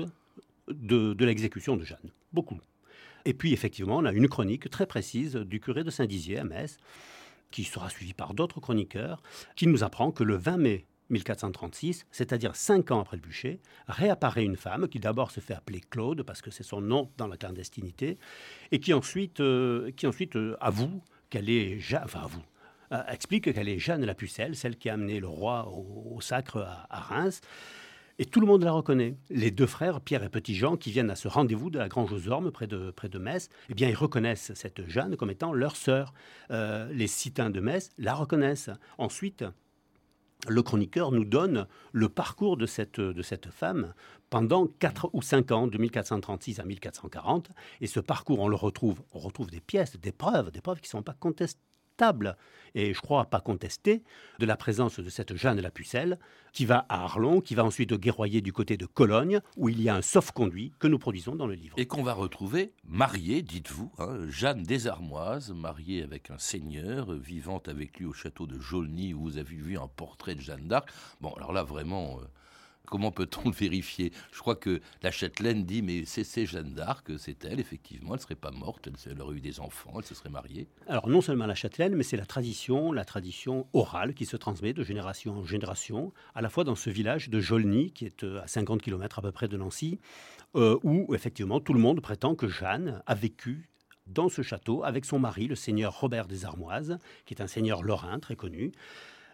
de, 0.68 1.12
de 1.12 1.24
l'exécution 1.24 1.76
de 1.76 1.84
Jeanne. 1.84 2.10
Beaucoup. 2.32 2.58
Et 3.24 3.34
puis 3.34 3.52
effectivement, 3.52 3.98
on 3.98 4.04
a 4.04 4.12
une 4.12 4.28
chronique 4.28 4.68
très 4.70 4.86
précise 4.86 5.34
du 5.36 5.60
curé 5.60 5.84
de 5.84 5.90
Saint-Dizier 5.90 6.38
à 6.38 6.44
Metz, 6.44 6.78
qui 7.50 7.64
sera 7.64 7.88
suivie 7.88 8.14
par 8.14 8.34
d'autres 8.34 8.60
chroniqueurs, 8.60 9.22
qui 9.56 9.66
nous 9.66 9.84
apprend 9.84 10.10
que 10.10 10.24
le 10.24 10.36
20 10.36 10.56
mai 10.58 10.86
1436, 11.10 12.06
c'est-à-dire 12.10 12.56
cinq 12.56 12.90
ans 12.90 13.00
après 13.00 13.16
le 13.16 13.22
bûcher, 13.22 13.60
réapparaît 13.86 14.44
une 14.44 14.56
femme 14.56 14.88
qui 14.88 15.00
d'abord 15.00 15.30
se 15.30 15.40
fait 15.40 15.54
appeler 15.54 15.80
Claude, 15.80 16.22
parce 16.22 16.42
que 16.42 16.50
c'est 16.50 16.62
son 16.62 16.80
nom 16.80 17.10
dans 17.16 17.26
la 17.26 17.36
clandestinité, 17.36 18.18
et 18.72 18.80
qui 18.80 18.92
ensuite, 18.92 19.40
euh, 19.40 19.90
qui 19.96 20.06
ensuite 20.06 20.36
euh, 20.36 20.56
avoue 20.60 21.02
qu'elle 21.30 21.50
est... 21.50 21.78
Euh, 22.92 23.02
explique 23.08 23.52
qu'elle 23.52 23.68
est 23.68 23.78
Jeanne 23.78 24.04
la 24.04 24.14
Pucelle, 24.14 24.56
celle 24.56 24.76
qui 24.76 24.88
a 24.88 24.94
amené 24.94 25.18
le 25.18 25.26
roi 25.26 25.68
au, 25.68 26.20
sacre 26.20 26.58
à, 26.58 26.86
à 26.90 27.00
Reims. 27.00 27.40
Et 28.18 28.26
tout 28.26 28.40
le 28.40 28.46
monde 28.46 28.62
la 28.62 28.70
reconnaît. 28.70 29.16
Les 29.30 29.50
deux 29.50 29.66
frères, 29.66 30.00
Pierre 30.00 30.22
et 30.22 30.28
Petit 30.28 30.54
Jean, 30.54 30.76
qui 30.76 30.92
viennent 30.92 31.10
à 31.10 31.16
ce 31.16 31.26
rendez-vous 31.26 31.70
de 31.70 31.78
la 31.78 31.88
Grange 31.88 32.12
aux 32.12 32.28
Ormes, 32.28 32.52
près 32.52 32.68
de, 32.68 32.92
près 32.92 33.08
de 33.08 33.18
Metz, 33.18 33.48
eh 33.70 33.74
bien, 33.74 33.88
ils 33.88 33.96
reconnaissent 33.96 34.52
cette 34.54 34.86
Jeanne 34.88 35.16
comme 35.16 35.30
étant 35.30 35.52
leur 35.52 35.74
sœur. 35.74 36.14
Les 36.50 37.08
citins 37.08 37.50
de 37.50 37.58
Metz 37.58 37.90
la 37.98 38.14
reconnaissent. 38.14 38.70
Ensuite, 38.98 39.44
le 40.48 40.62
chroniqueur 40.62 41.12
nous 41.12 41.24
donne 41.24 41.66
le 41.92 42.08
parcours 42.08 42.56
de 42.56 42.66
cette, 42.66 43.00
de 43.00 43.22
cette 43.22 43.50
femme 43.50 43.94
pendant 44.30 44.66
4 44.66 45.10
ou 45.12 45.22
5 45.22 45.52
ans, 45.52 45.66
de 45.66 45.78
1436 45.78 46.60
à 46.60 46.64
1440. 46.64 47.50
Et 47.80 47.86
ce 47.86 48.00
parcours, 48.00 48.40
on 48.40 48.48
le 48.48 48.56
retrouve, 48.56 49.02
on 49.12 49.18
retrouve 49.18 49.50
des 49.50 49.60
pièces, 49.60 49.96
des 49.96 50.12
preuves, 50.12 50.50
des 50.50 50.60
preuves 50.60 50.80
qui 50.80 50.88
ne 50.88 50.98
sont 50.98 51.02
pas 51.02 51.14
contestées 51.14 51.60
et 52.74 52.92
je 52.92 53.00
crois 53.00 53.26
pas 53.26 53.40
contester, 53.40 54.02
de 54.38 54.46
la 54.46 54.56
présence 54.56 54.98
de 54.98 55.08
cette 55.08 55.36
Jeanne 55.36 55.60
la 55.60 55.70
Pucelle, 55.70 56.18
qui 56.52 56.66
va 56.66 56.86
à 56.88 57.04
Arlon, 57.04 57.40
qui 57.40 57.54
va 57.54 57.64
ensuite 57.64 57.94
guerroyer 57.94 58.40
du 58.40 58.52
côté 58.52 58.76
de 58.76 58.86
Cologne, 58.86 59.40
où 59.56 59.68
il 59.68 59.80
y 59.80 59.88
a 59.88 59.94
un 59.94 60.02
sauf-conduit 60.02 60.72
que 60.78 60.88
nous 60.88 60.98
produisons 60.98 61.36
dans 61.36 61.46
le 61.46 61.54
livre. 61.54 61.74
Et 61.78 61.86
qu'on 61.86 62.02
va 62.02 62.14
retrouver 62.14 62.72
mariée, 62.84 63.42
dites-vous, 63.42 63.92
hein, 63.98 64.26
Jeanne 64.28 64.64
des 64.64 64.86
Armoises, 64.86 65.52
mariée 65.52 66.02
avec 66.02 66.30
un 66.30 66.38
seigneur, 66.38 67.12
vivant 67.12 67.62
avec 67.66 67.98
lui 67.98 68.06
au 68.06 68.12
château 68.12 68.46
de 68.46 68.58
Jaulny, 68.58 69.14
où 69.14 69.20
vous 69.20 69.38
avez 69.38 69.56
vu 69.56 69.78
un 69.78 69.88
portrait 69.88 70.34
de 70.34 70.40
Jeanne 70.40 70.66
d'Arc. 70.66 70.88
Bon, 71.20 71.32
alors 71.34 71.52
là, 71.52 71.62
vraiment... 71.62 72.18
Euh, 72.20 72.24
Comment 72.94 73.10
peut-on 73.10 73.48
le 73.48 73.54
vérifier? 73.56 74.12
Je 74.30 74.38
crois 74.38 74.54
que 74.54 74.80
la 75.02 75.10
châtelaine 75.10 75.64
dit 75.64 75.82
mais 75.82 76.04
c'est 76.04 76.46
Jeanne 76.46 76.74
d'Arc, 76.74 77.10
c'est 77.18 77.44
elle, 77.44 77.58
effectivement, 77.58 78.10
elle 78.10 78.18
ne 78.18 78.22
serait 78.22 78.36
pas 78.36 78.52
morte, 78.52 78.88
elle, 79.10 79.20
aurait 79.20 79.34
eu 79.34 79.40
des 79.40 79.58
enfants, 79.58 79.94
elle 79.98 80.04
se 80.04 80.14
serait 80.14 80.30
mariée. 80.30 80.68
Alors 80.86 81.08
non 81.08 81.20
seulement 81.20 81.46
la 81.46 81.56
châtelaine, 81.56 81.96
mais 81.96 82.04
c'est 82.04 82.16
la 82.16 82.24
tradition, 82.24 82.92
la 82.92 83.04
tradition 83.04 83.66
orale 83.72 84.14
qui 84.14 84.26
se 84.26 84.36
transmet 84.36 84.74
de 84.74 84.84
génération 84.84 85.38
en 85.38 85.44
génération, 85.44 86.12
à 86.36 86.40
la 86.40 86.48
fois 86.48 86.62
dans 86.62 86.76
ce 86.76 86.88
village 86.88 87.30
de 87.30 87.40
Jolny, 87.40 87.90
qui 87.90 88.04
est 88.04 88.22
euh, 88.22 88.40
à 88.40 88.46
50 88.46 88.80
km 88.80 89.18
à 89.18 89.22
peu 89.22 89.32
près 89.32 89.48
de 89.48 89.56
Nancy, 89.56 89.98
euh, 90.54 90.78
où 90.84 91.12
effectivement 91.16 91.58
tout 91.58 91.74
le 91.74 91.80
monde 91.80 92.00
prétend 92.00 92.36
que 92.36 92.46
Jeanne 92.46 93.02
a 93.06 93.16
vécu 93.16 93.70
dans 94.06 94.28
ce 94.28 94.42
château 94.42 94.84
avec 94.84 95.04
son 95.04 95.18
mari, 95.18 95.48
le 95.48 95.56
seigneur 95.56 95.98
Robert 95.98 96.28
des 96.28 96.44
Armoises, 96.44 97.00
qui 97.26 97.34
est 97.34 97.42
un 97.42 97.48
seigneur 97.48 97.82
lorrain 97.82 98.20
très 98.20 98.36
connu. 98.36 98.70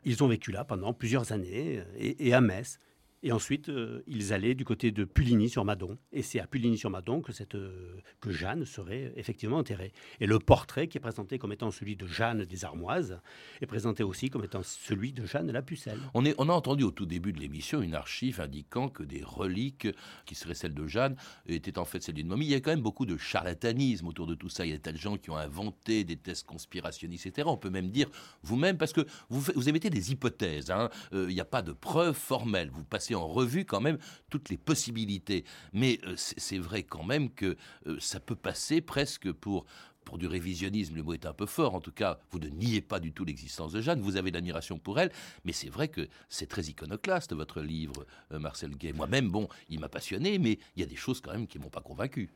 Ils 0.06 0.24
ont 0.24 0.28
vécu 0.28 0.50
là 0.50 0.64
pendant 0.64 0.94
plusieurs 0.94 1.32
années 1.32 1.80
euh, 1.80 2.14
et 2.18 2.32
à 2.32 2.40
Metz. 2.40 2.80
Et 3.22 3.32
ensuite, 3.32 3.68
euh, 3.68 4.02
ils 4.06 4.32
allaient 4.32 4.54
du 4.54 4.64
côté 4.64 4.92
de 4.92 5.04
Puligny-sur-Madon. 5.04 5.98
Et 6.12 6.22
c'est 6.22 6.40
à 6.40 6.46
Puligny-sur-Madon 6.46 7.20
que, 7.20 7.32
cette, 7.32 7.54
euh, 7.54 8.00
que 8.20 8.30
Jeanne 8.30 8.64
serait 8.64 9.12
effectivement 9.16 9.58
enterrée. 9.58 9.92
Et 10.20 10.26
le 10.26 10.38
portrait 10.38 10.88
qui 10.88 10.96
est 10.96 11.00
présenté 11.00 11.38
comme 11.38 11.52
étant 11.52 11.70
celui 11.70 11.96
de 11.96 12.06
Jeanne 12.06 12.44
des 12.44 12.64
Armoises 12.64 13.20
est 13.60 13.66
présenté 13.66 14.02
aussi 14.02 14.30
comme 14.30 14.44
étant 14.44 14.62
celui 14.62 15.12
de 15.12 15.26
Jeanne 15.26 15.52
la 15.52 15.60
Pucelle. 15.60 15.98
On, 16.14 16.24
est, 16.24 16.34
on 16.38 16.48
a 16.48 16.52
entendu 16.52 16.82
au 16.82 16.90
tout 16.90 17.04
début 17.04 17.32
de 17.32 17.40
l'émission 17.40 17.82
une 17.82 17.94
archive 17.94 18.40
indiquant 18.40 18.88
que 18.88 19.02
des 19.02 19.22
reliques 19.22 19.88
qui 20.24 20.34
seraient 20.34 20.54
celles 20.54 20.74
de 20.74 20.86
Jeanne 20.86 21.16
étaient 21.46 21.78
en 21.78 21.84
fait 21.84 22.02
celles 22.02 22.14
d'une 22.14 22.28
momie. 22.28 22.46
Il 22.46 22.52
y 22.52 22.54
a 22.54 22.60
quand 22.60 22.70
même 22.70 22.80
beaucoup 22.80 23.04
de 23.04 23.18
charlatanisme 23.18 24.06
autour 24.06 24.26
de 24.26 24.34
tout 24.34 24.48
ça. 24.48 24.64
Il 24.64 24.70
y 24.70 24.72
a 24.72 24.76
des 24.76 24.82
tas 24.82 24.92
de 24.92 24.96
gens 24.96 25.18
qui 25.18 25.28
ont 25.28 25.36
inventé 25.36 26.04
des 26.04 26.16
tests 26.16 26.46
conspirationnistes, 26.46 27.26
etc. 27.26 27.48
On 27.50 27.58
peut 27.58 27.70
même 27.70 27.90
dire 27.90 28.08
vous-même, 28.42 28.78
parce 28.78 28.94
que 28.94 29.02
vous, 29.28 29.40
vous 29.54 29.68
émettez 29.68 29.90
des 29.90 30.10
hypothèses. 30.10 30.70
Hein. 30.70 30.88
Euh, 31.12 31.26
il 31.28 31.34
n'y 31.34 31.40
a 31.40 31.44
pas 31.44 31.60
de 31.60 31.72
preuves 31.72 32.16
formelles. 32.16 32.70
Vous 32.72 32.84
passez 32.84 33.09
en 33.14 33.28
revue 33.28 33.64
quand 33.64 33.80
même 33.80 33.98
toutes 34.30 34.48
les 34.48 34.56
possibilités. 34.56 35.44
Mais 35.72 36.00
euh, 36.04 36.14
c'est 36.16 36.58
vrai 36.58 36.82
quand 36.82 37.04
même 37.04 37.30
que 37.30 37.56
euh, 37.86 37.96
ça 38.00 38.20
peut 38.20 38.36
passer 38.36 38.80
presque 38.80 39.32
pour 39.32 39.66
pour 40.04 40.18
du 40.18 40.26
révisionnisme, 40.26 40.96
le 40.96 41.02
mot 41.02 41.12
est 41.12 41.26
un 41.26 41.32
peu 41.32 41.46
fort, 41.46 41.74
en 41.74 41.80
tout 41.80 41.92
cas, 41.92 42.18
vous 42.30 42.38
ne 42.38 42.48
niez 42.48 42.80
pas 42.80 43.00
du 43.00 43.12
tout 43.12 43.24
l'existence 43.24 43.72
de 43.72 43.80
Jeanne, 43.80 44.00
vous 44.00 44.16
avez 44.16 44.30
l'admiration 44.30 44.78
pour 44.78 44.98
elle, 44.98 45.12
mais 45.44 45.52
c'est 45.52 45.68
vrai 45.68 45.88
que 45.88 46.08
c'est 46.28 46.48
très 46.48 46.62
iconoclaste, 46.62 47.34
votre 47.34 47.60
livre, 47.60 48.06
euh, 48.32 48.38
Marcel 48.38 48.76
Gay. 48.76 48.92
Moi-même, 48.92 49.30
bon, 49.30 49.48
il 49.68 49.78
m'a 49.78 49.88
passionné, 49.88 50.38
mais 50.38 50.58
il 50.74 50.80
y 50.80 50.82
a 50.82 50.86
des 50.86 50.96
choses 50.96 51.20
quand 51.20 51.32
même 51.32 51.46
qui 51.46 51.58
m'ont 51.58 51.70
pas 51.70 51.82
convaincu. 51.82 52.30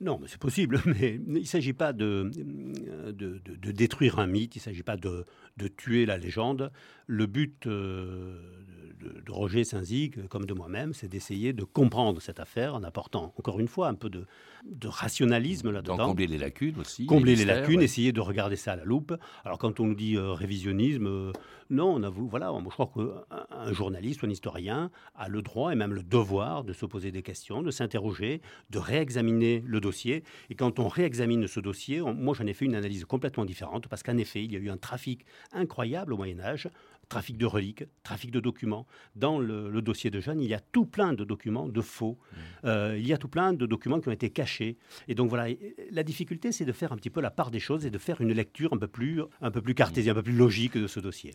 Non, 0.00 0.18
mais 0.20 0.28
c'est 0.28 0.40
possible, 0.40 0.80
mais 0.86 1.20
il 1.26 1.40
ne 1.40 1.44
s'agit 1.44 1.72
pas 1.72 1.92
de, 1.92 2.30
de, 3.12 3.72
détruire 3.72 4.18
un 4.18 4.26
mythe, 4.26 4.56
il 4.56 4.58
ne 4.58 4.62
s'agit 4.62 4.82
pas 4.82 4.96
de, 4.96 5.24
tuer 5.76 6.04
la 6.06 6.18
légende. 6.18 6.70
Le 7.06 7.26
but 7.26 7.66
de, 7.66 8.36
Roger 9.28 9.64
Saint-Zig, 9.64 10.26
comme 10.28 10.44
de 10.44 10.54
moi-même, 10.54 10.92
c'est 10.92 11.08
d'essayer 11.08 11.52
de 11.52 11.64
comprendre 11.64 12.20
cette 12.20 12.40
affaire 12.40 12.74
en 12.74 12.82
apportant, 12.82 13.32
encore 13.38 13.60
une 13.60 13.68
fois, 13.68 13.88
un 13.88 13.94
peu 13.94 14.10
de, 14.10 14.26
rationalisme 14.84 15.70
là-dedans. 15.70 15.96
Combler 15.96 16.26
les 16.26 16.38
lacunes 16.38 16.78
aussi. 16.78 17.06
Combler 17.06 17.36
les, 17.36 17.44
lacunes, 17.44 17.82
essayer 17.82 18.12
de 18.12 18.20
regarder 18.20 18.56
ça 18.56 18.72
à 18.72 18.76
la 18.76 18.84
loupe. 18.84 19.14
Alors 19.44 19.58
quand 19.58 19.80
on 19.80 19.86
nous 19.86 19.94
dit 19.94 20.16
euh, 20.16 20.32
révisionnisme, 20.32 21.06
euh, 21.06 21.32
non, 21.70 21.94
on 21.94 22.02
avoue, 22.02 22.28
voilà, 22.28 22.52
je 22.64 22.68
crois 22.68 22.90
qu'un 22.94 23.72
journaliste 23.72 24.22
ou 24.22 24.26
un 24.26 24.30
historien 24.30 24.90
a 25.14 25.28
le 25.28 25.42
droit 25.42 25.72
et 25.72 25.76
même 25.76 25.92
le 25.92 26.02
devoir 26.02 26.64
de 26.64 26.72
se 26.72 26.86
poser 26.86 27.10
des 27.10 27.22
questions, 27.22 27.62
de 27.62 27.70
s'interroger, 27.70 28.40
de 28.70 28.78
réexaminer 28.78 29.62
le 29.66 29.80
dossier. 29.86 30.22
Et 30.50 30.54
quand 30.54 30.78
on 30.78 30.88
réexamine 30.88 31.46
ce 31.46 31.60
dossier, 31.60 32.00
moi 32.00 32.34
j'en 32.34 32.46
ai 32.46 32.54
fait 32.54 32.64
une 32.64 32.74
analyse 32.74 33.04
complètement 33.04 33.44
différente 33.44 33.88
parce 33.88 34.02
qu'en 34.02 34.16
effet, 34.16 34.42
il 34.44 34.52
y 34.52 34.56
a 34.56 34.58
eu 34.58 34.70
un 34.70 34.76
trafic 34.76 35.24
incroyable 35.52 36.12
au 36.12 36.16
Moyen 36.16 36.40
Âge 36.40 36.68
trafic 37.08 37.36
de 37.36 37.46
reliques, 37.46 37.84
trafic 38.02 38.30
de 38.30 38.40
documents. 38.40 38.86
Dans 39.14 39.38
le, 39.38 39.80
dossier 39.80 40.10
de 40.10 40.20
Jeanne, 40.20 40.40
il 40.40 40.48
y 40.48 40.54
a 40.54 40.60
tout 40.60 40.86
plein 40.86 41.12
de 41.12 41.24
documents 41.24 41.68
de 41.68 41.80
faux. 41.80 42.18
Mmh. 42.18 42.36
Euh, 42.64 42.98
il 42.98 43.06
y 43.06 43.12
a 43.12 43.18
tout 43.18 43.28
plein 43.28 43.52
de 43.52 43.66
documents 43.66 44.00
qui 44.00 44.08
ont 44.08 44.12
été 44.12 44.30
cachés. 44.30 44.76
Et 45.08 45.14
donc 45.14 45.28
voilà, 45.28 45.54
la 45.90 46.02
difficulté, 46.02 46.52
c'est 46.52 46.64
de 46.64 46.72
faire 46.72 46.92
un 46.92 46.96
petit 46.96 47.10
peu 47.10 47.20
la 47.20 47.30
part 47.30 47.50
des 47.50 47.60
choses 47.60 47.86
et 47.86 47.90
de 47.90 47.98
faire 47.98 48.20
une 48.20 48.32
lecture 48.32 48.72
un 48.72 48.78
peu 48.78 48.88
plus, 48.88 49.22
un 49.40 49.50
peu 49.50 49.62
plus 49.62 49.74
cartésienne, 49.74 50.16
un 50.16 50.20
peu 50.20 50.24
plus 50.24 50.36
logique 50.36 50.76
de 50.76 50.86
ce 50.86 51.00
dossier. 51.00 51.34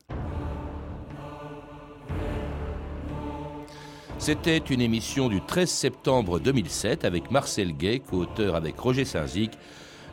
C'était 4.22 4.60
une 4.60 4.82
émission 4.82 5.30
du 5.30 5.42
13 5.42 5.68
septembre 5.68 6.40
2007 6.40 7.06
avec 7.06 7.32
Marcel 7.32 7.76
Gay, 7.76 7.98
co-auteur 8.08 8.54
avec 8.54 8.78
Roger 8.78 9.04
Saint-Zig 9.04 9.50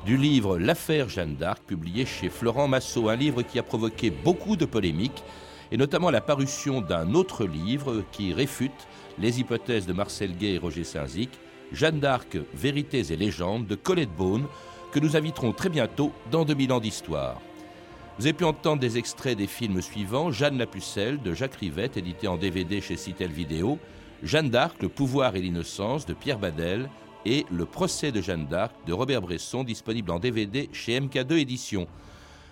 du 0.06 0.16
livre 0.16 0.58
L'affaire 0.58 1.10
Jeanne 1.10 1.36
d'Arc, 1.36 1.62
publié 1.64 2.06
chez 2.06 2.30
Florent 2.30 2.68
Massot, 2.68 3.10
un 3.10 3.16
livre 3.16 3.42
qui 3.42 3.58
a 3.58 3.62
provoqué 3.62 4.08
beaucoup 4.08 4.56
de 4.56 4.64
polémiques, 4.64 5.22
et 5.70 5.76
notamment 5.76 6.10
la 6.10 6.22
parution 6.22 6.80
d'un 6.80 7.12
autre 7.12 7.44
livre 7.44 8.02
qui 8.10 8.32
réfute 8.32 8.88
les 9.18 9.40
hypothèses 9.40 9.84
de 9.84 9.92
Marcel 9.92 10.34
Gay 10.34 10.54
et 10.54 10.58
Roger 10.58 10.84
Saint-Zic, 10.84 11.32
Jeanne 11.72 12.00
d'Arc, 12.00 12.38
Vérités 12.54 13.12
et 13.12 13.16
légendes 13.16 13.66
de 13.66 13.74
Colette 13.74 14.16
Beaune, 14.16 14.46
que 14.90 15.00
nous 15.00 15.18
inviterons 15.18 15.52
très 15.52 15.68
bientôt 15.68 16.12
dans 16.30 16.46
2000 16.46 16.72
ans 16.72 16.80
d'histoire. 16.80 17.42
Vous 18.18 18.24
avez 18.24 18.32
pu 18.32 18.44
entendre 18.44 18.80
des 18.80 18.96
extraits 18.96 19.36
des 19.36 19.46
films 19.46 19.82
suivants 19.82 20.32
Jeanne 20.32 20.56
la 20.56 20.66
Pucelle 20.66 21.20
de 21.20 21.34
Jacques 21.34 21.56
Rivette, 21.56 21.98
édité 21.98 22.26
en 22.26 22.38
DVD 22.38 22.80
chez 22.80 22.96
Citel 22.96 23.30
Vidéo, 23.30 23.78
Jeanne 24.22 24.50
d'Arc, 24.50 24.82
Le 24.82 24.88
pouvoir 24.88 25.36
et 25.36 25.40
l'innocence 25.40 26.04
de 26.04 26.12
Pierre 26.12 26.38
Badel, 26.38 26.90
et 27.24 27.46
Le 27.50 27.66
procès 27.66 28.10
de 28.10 28.20
Jeanne 28.20 28.46
d'Arc 28.46 28.74
de 28.86 28.92
Robert 28.92 29.20
Bresson, 29.20 29.62
disponible 29.62 30.10
en 30.10 30.18
DVD 30.18 30.68
chez 30.72 30.98
MK2 30.98 31.38
Éditions. 31.38 31.86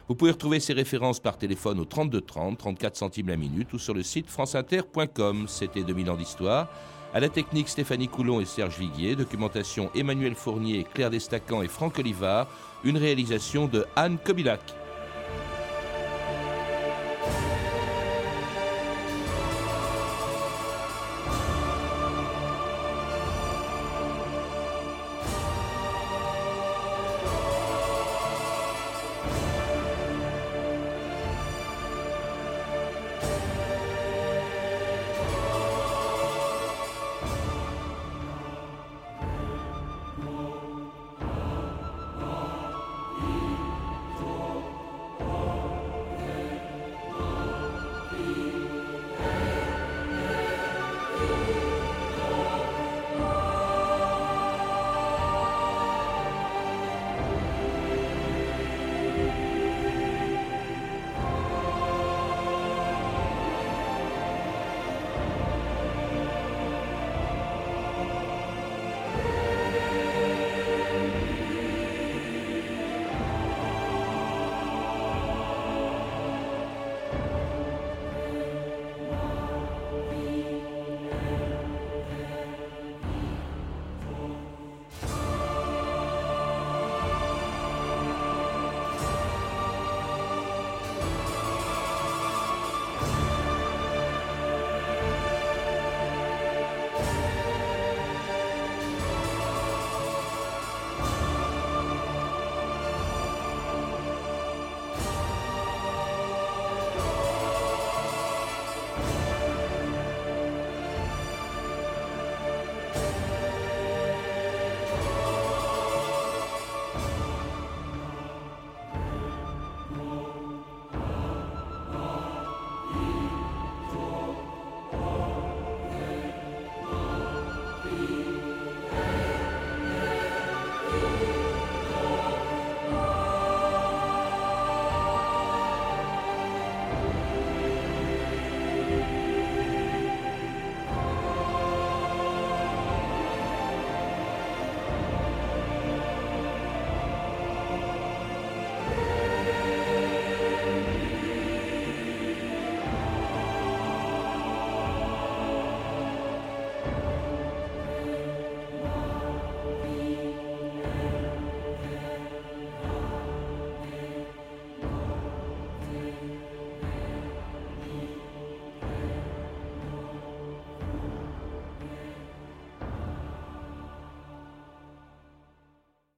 Vous 0.09 0.15
pouvez 0.15 0.31
retrouver 0.31 0.61
ces 0.61 0.73
références 0.73 1.19
par 1.19 1.37
téléphone 1.37 1.81
au 1.81 1.85
32 1.85 2.21
30, 2.21 2.59
34 2.59 2.97
centimes 2.97 3.29
la 3.29 3.37
minute 3.37 3.73
ou 3.73 3.79
sur 3.79 3.95
le 3.95 4.05
site 4.05 4.29
franceinter.com. 4.29 5.47
C'était 5.49 5.83
2000 5.83 6.11
ans 6.11 6.17
d'histoire. 6.17 6.71
À 7.13 7.19
la 7.19 7.29
technique, 7.29 7.69
Stéphanie 7.69 8.07
Coulon 8.07 8.41
et 8.41 8.45
Serge 8.45 8.79
Viguier. 8.79 9.17
Documentation, 9.17 9.91
Emmanuel 9.97 10.37
Fournier, 10.37 10.87
Claire 10.95 11.11
Destacan 11.11 11.63
et 11.63 11.69
Franck 11.69 11.99
Olivard. 11.99 12.47
Une 12.85 12.99
réalisation 12.99 13.67
de 13.67 13.85
Anne 13.97 14.19
Kobilac. 14.19 14.61